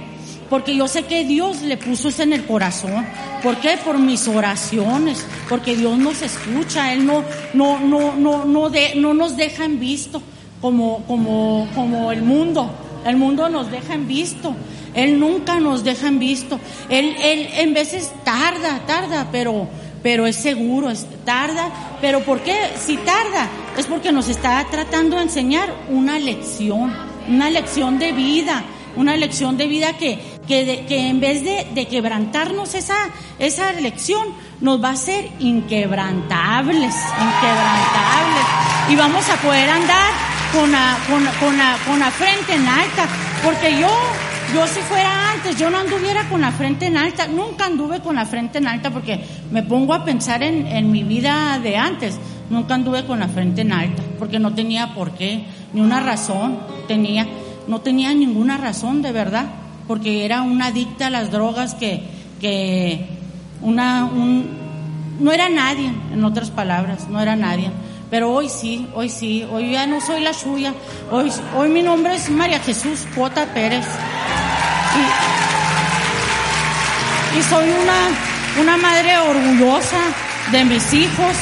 porque 0.51 0.75
yo 0.75 0.85
sé 0.89 1.03
que 1.03 1.23
Dios 1.23 1.61
le 1.61 1.77
puso 1.77 2.09
eso 2.09 2.23
en 2.23 2.33
el 2.33 2.45
corazón. 2.45 3.05
¿Por 3.41 3.55
qué? 3.61 3.77
Por 3.85 3.97
mis 3.97 4.27
oraciones, 4.27 5.25
porque 5.47 5.77
Dios 5.77 5.97
nos 5.97 6.21
escucha, 6.21 6.91
Él 6.91 7.05
no, 7.05 7.23
no, 7.53 7.79
no, 7.79 8.17
no, 8.17 8.43
no, 8.43 8.69
de, 8.69 8.95
no 8.97 9.13
nos 9.13 9.37
deja 9.37 9.63
en 9.63 9.79
visto. 9.79 10.21
como, 10.59 11.05
como, 11.07 11.69
como 11.73 12.11
el 12.11 12.21
mundo. 12.21 12.69
El 13.05 13.15
mundo 13.15 13.47
nos 13.47 13.71
deja 13.71 13.93
en 13.93 14.09
visto. 14.09 14.53
Él 14.93 15.21
nunca 15.21 15.61
nos 15.61 15.85
deja 15.85 16.09
en 16.09 16.19
visto. 16.19 16.59
Él, 16.89 17.15
él 17.23 17.47
en 17.53 17.73
veces 17.73 18.11
tarda, 18.25 18.81
tarda, 18.85 19.29
pero, 19.31 19.69
pero 20.03 20.25
es 20.25 20.35
seguro, 20.35 20.91
tarda. 21.25 21.69
Pero 22.01 22.21
¿por 22.21 22.41
qué? 22.41 22.57
Si 22.77 22.97
tarda, 22.97 23.47
es 23.77 23.85
porque 23.85 24.11
nos 24.11 24.27
está 24.27 24.65
tratando 24.69 25.17
de 25.17 25.23
enseñar 25.23 25.73
una 25.89 26.19
lección, 26.19 26.93
una 27.27 27.49
lección 27.49 27.99
de 27.99 28.11
vida, 28.11 28.63
una 28.95 29.15
lección 29.15 29.57
de 29.57 29.67
vida 29.67 29.97
que, 29.97 30.19
que, 30.47 30.85
que 30.87 31.07
en 31.07 31.19
vez 31.19 31.43
de, 31.43 31.67
de, 31.73 31.87
quebrantarnos 31.87 32.73
esa, 32.75 32.97
esa 33.39 33.71
lección, 33.73 34.27
nos 34.59 34.83
va 34.83 34.89
a 34.89 34.93
hacer 34.93 35.29
inquebrantables, 35.39 36.93
inquebrantables. 36.93 38.45
Y 38.89 38.95
vamos 38.95 39.29
a 39.29 39.35
poder 39.37 39.69
andar 39.69 40.11
con 40.51 40.71
la, 40.71 40.97
con, 41.07 41.25
con, 41.39 41.57
la, 41.57 41.77
con 41.87 41.99
la 41.99 42.11
frente 42.11 42.55
en 42.55 42.67
alta, 42.67 43.07
porque 43.43 43.79
yo, 43.79 43.89
yo 44.53 44.67
si 44.67 44.81
fuera 44.81 45.31
antes, 45.31 45.57
yo 45.57 45.69
no 45.69 45.77
anduviera 45.77 46.27
con 46.27 46.41
la 46.41 46.51
frente 46.51 46.87
en 46.87 46.97
alta, 46.97 47.27
nunca 47.27 47.65
anduve 47.65 48.01
con 48.01 48.15
la 48.15 48.25
frente 48.25 48.57
en 48.57 48.67
alta 48.67 48.91
porque 48.91 49.23
me 49.51 49.63
pongo 49.63 49.93
a 49.93 50.03
pensar 50.03 50.43
en, 50.43 50.67
en 50.67 50.91
mi 50.91 51.03
vida 51.03 51.59
de 51.59 51.77
antes, 51.77 52.19
nunca 52.49 52.75
anduve 52.75 53.05
con 53.05 53.19
la 53.19 53.27
frente 53.27 53.61
en 53.61 53.71
alta, 53.71 54.03
porque 54.19 54.39
no 54.39 54.53
tenía 54.53 54.93
por 54.93 55.11
qué, 55.11 55.45
ni 55.73 55.81
una 55.81 56.01
razón 56.01 56.59
tenía, 56.87 57.27
no 57.67 57.79
tenía 57.81 58.13
ninguna 58.13 58.57
razón 58.57 59.01
de 59.01 59.11
verdad, 59.11 59.45
porque 59.87 60.25
era 60.25 60.41
una 60.41 60.67
adicta 60.67 61.07
a 61.07 61.09
las 61.09 61.31
drogas 61.31 61.75
que, 61.75 62.03
que 62.41 63.07
una, 63.61 64.05
un, 64.05 64.49
no 65.19 65.31
era 65.31 65.49
nadie, 65.49 65.91
en 66.11 66.23
otras 66.25 66.51
palabras, 66.51 67.07
no 67.09 67.21
era 67.21 67.35
nadie. 67.35 67.71
Pero 68.09 68.33
hoy 68.33 68.49
sí, 68.49 68.87
hoy 68.93 69.07
sí, 69.07 69.47
hoy 69.49 69.71
ya 69.71 69.87
no 69.87 70.01
soy 70.01 70.19
la 70.19 70.33
suya. 70.33 70.73
Hoy, 71.09 71.31
hoy 71.55 71.69
mi 71.69 71.81
nombre 71.81 72.15
es 72.15 72.29
María 72.29 72.59
Jesús 72.59 73.07
Cuota 73.15 73.45
Pérez. 73.53 73.85
Y, 77.37 77.43
soy 77.43 77.65
una, 77.69 78.61
una 78.61 78.77
madre 78.77 79.17
orgullosa 79.17 79.99
de 80.51 80.65
mis 80.65 80.93
hijos 80.93 81.35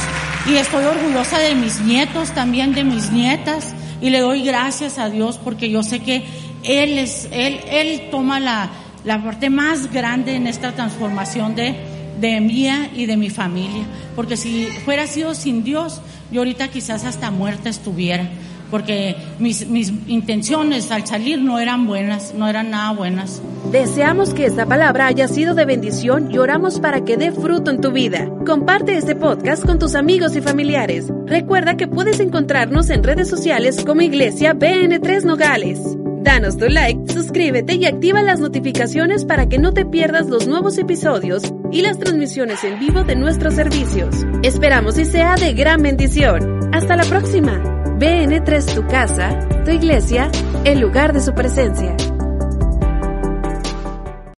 y 0.48 0.56
estoy 0.56 0.86
orgullosa 0.86 1.40
de 1.40 1.56
mis 1.56 1.82
nietos, 1.82 2.32
también 2.32 2.74
de 2.74 2.84
mis 2.84 3.12
nietas. 3.12 3.74
Y 4.02 4.10
le 4.10 4.20
doy 4.20 4.44
gracias 4.44 4.98
a 4.98 5.10
Dios 5.10 5.40
porque 5.44 5.70
yo 5.70 5.84
sé 5.84 6.00
que 6.00 6.24
Él 6.64 6.98
es, 6.98 7.28
Él, 7.32 7.60
Él 7.70 8.08
toma 8.12 8.40
la, 8.40 8.70
la 9.04 9.24
parte 9.24 9.50
más 9.50 9.92
grande 9.92 10.36
en 10.36 10.48
esta 10.48 10.72
transformación 10.74 11.56
de, 11.56 11.76
de 12.20 12.40
mía 12.42 12.90
y 12.96 13.06
de 13.06 13.18
mi 13.18 13.30
familia. 13.30 13.84
Porque 14.16 14.38
si 14.38 14.66
fuera 14.86 15.08
sido 15.08 15.34
sin 15.36 15.64
Dios, 15.64 16.02
yo 16.32 16.42
ahorita 16.42 16.68
quizás 16.70 17.06
hasta 17.06 17.32
muerta 17.32 17.70
estuviera. 17.70 18.30
Porque 18.72 19.16
mis, 19.40 19.62
intenciones 20.08 20.92
al 20.92 21.06
salir 21.06 21.42
no 21.42 21.60
eran 21.60 21.88
buenas, 21.88 22.34
no 22.34 22.48
eran 22.48 22.72
nada 22.72 22.94
buenas. 22.94 23.42
Deseamos 23.72 24.34
que 24.34 24.46
esta 24.46 24.66
palabra 24.66 25.08
haya 25.08 25.28
sido 25.28 25.56
de 25.56 25.66
bendición 25.66 26.32
y 26.32 26.38
oramos 26.38 26.80
para 26.80 27.04
que 27.04 27.18
dé 27.18 27.32
fruto 27.32 27.72
en 27.72 27.82
tu 27.82 27.92
vida. 27.92 28.30
Comparte 28.46 28.98
este 28.98 29.16
podcast 29.16 29.66
con 29.66 29.80
tus 29.80 29.96
amigos 29.96 30.36
y 30.36 30.42
familiares. 30.42 31.12
Recuerda 31.26 31.78
que 31.78 31.88
puedes 31.88 32.20
encontrarnos 32.20 32.90
en 32.90 33.04
redes 33.04 33.30
sociales 33.30 33.84
como 33.86 34.02
Iglesia 34.02 34.54
BN3 34.54 35.24
Nogales. 35.24 35.80
Danos 36.22 36.58
tu 36.58 36.68
like, 36.68 37.12
suscríbete 37.12 37.76
y 37.76 37.86
activa 37.86 38.22
las 38.22 38.40
notificaciones 38.40 39.24
para 39.24 39.48
que 39.48 39.58
no 39.58 39.74
te 39.74 39.86
pierdas 39.86 40.28
los 40.28 40.48
nuevos 40.48 40.78
episodios 40.78 41.44
y 41.72 41.82
las 41.82 41.98
transmisiones 41.98 42.64
en 42.64 42.78
vivo 42.78 43.04
de 43.04 43.16
nuestros 43.16 43.54
servicios. 43.54 44.26
Esperamos 44.44 44.98
y 44.98 45.06
sea 45.06 45.36
de 45.36 45.54
gran 45.54 45.82
bendición. 45.82 46.60
Hasta 46.74 46.98
la 46.98 47.06
próxima. 47.06 47.79
BN3 48.00 48.76
tu 48.76 48.88
casa, 48.88 49.38
tu 49.66 49.72
iglesia, 49.72 50.32
el 50.64 50.80
lugar 50.80 51.12
de 51.12 51.20
su 51.20 51.34
presencia. 51.34 51.98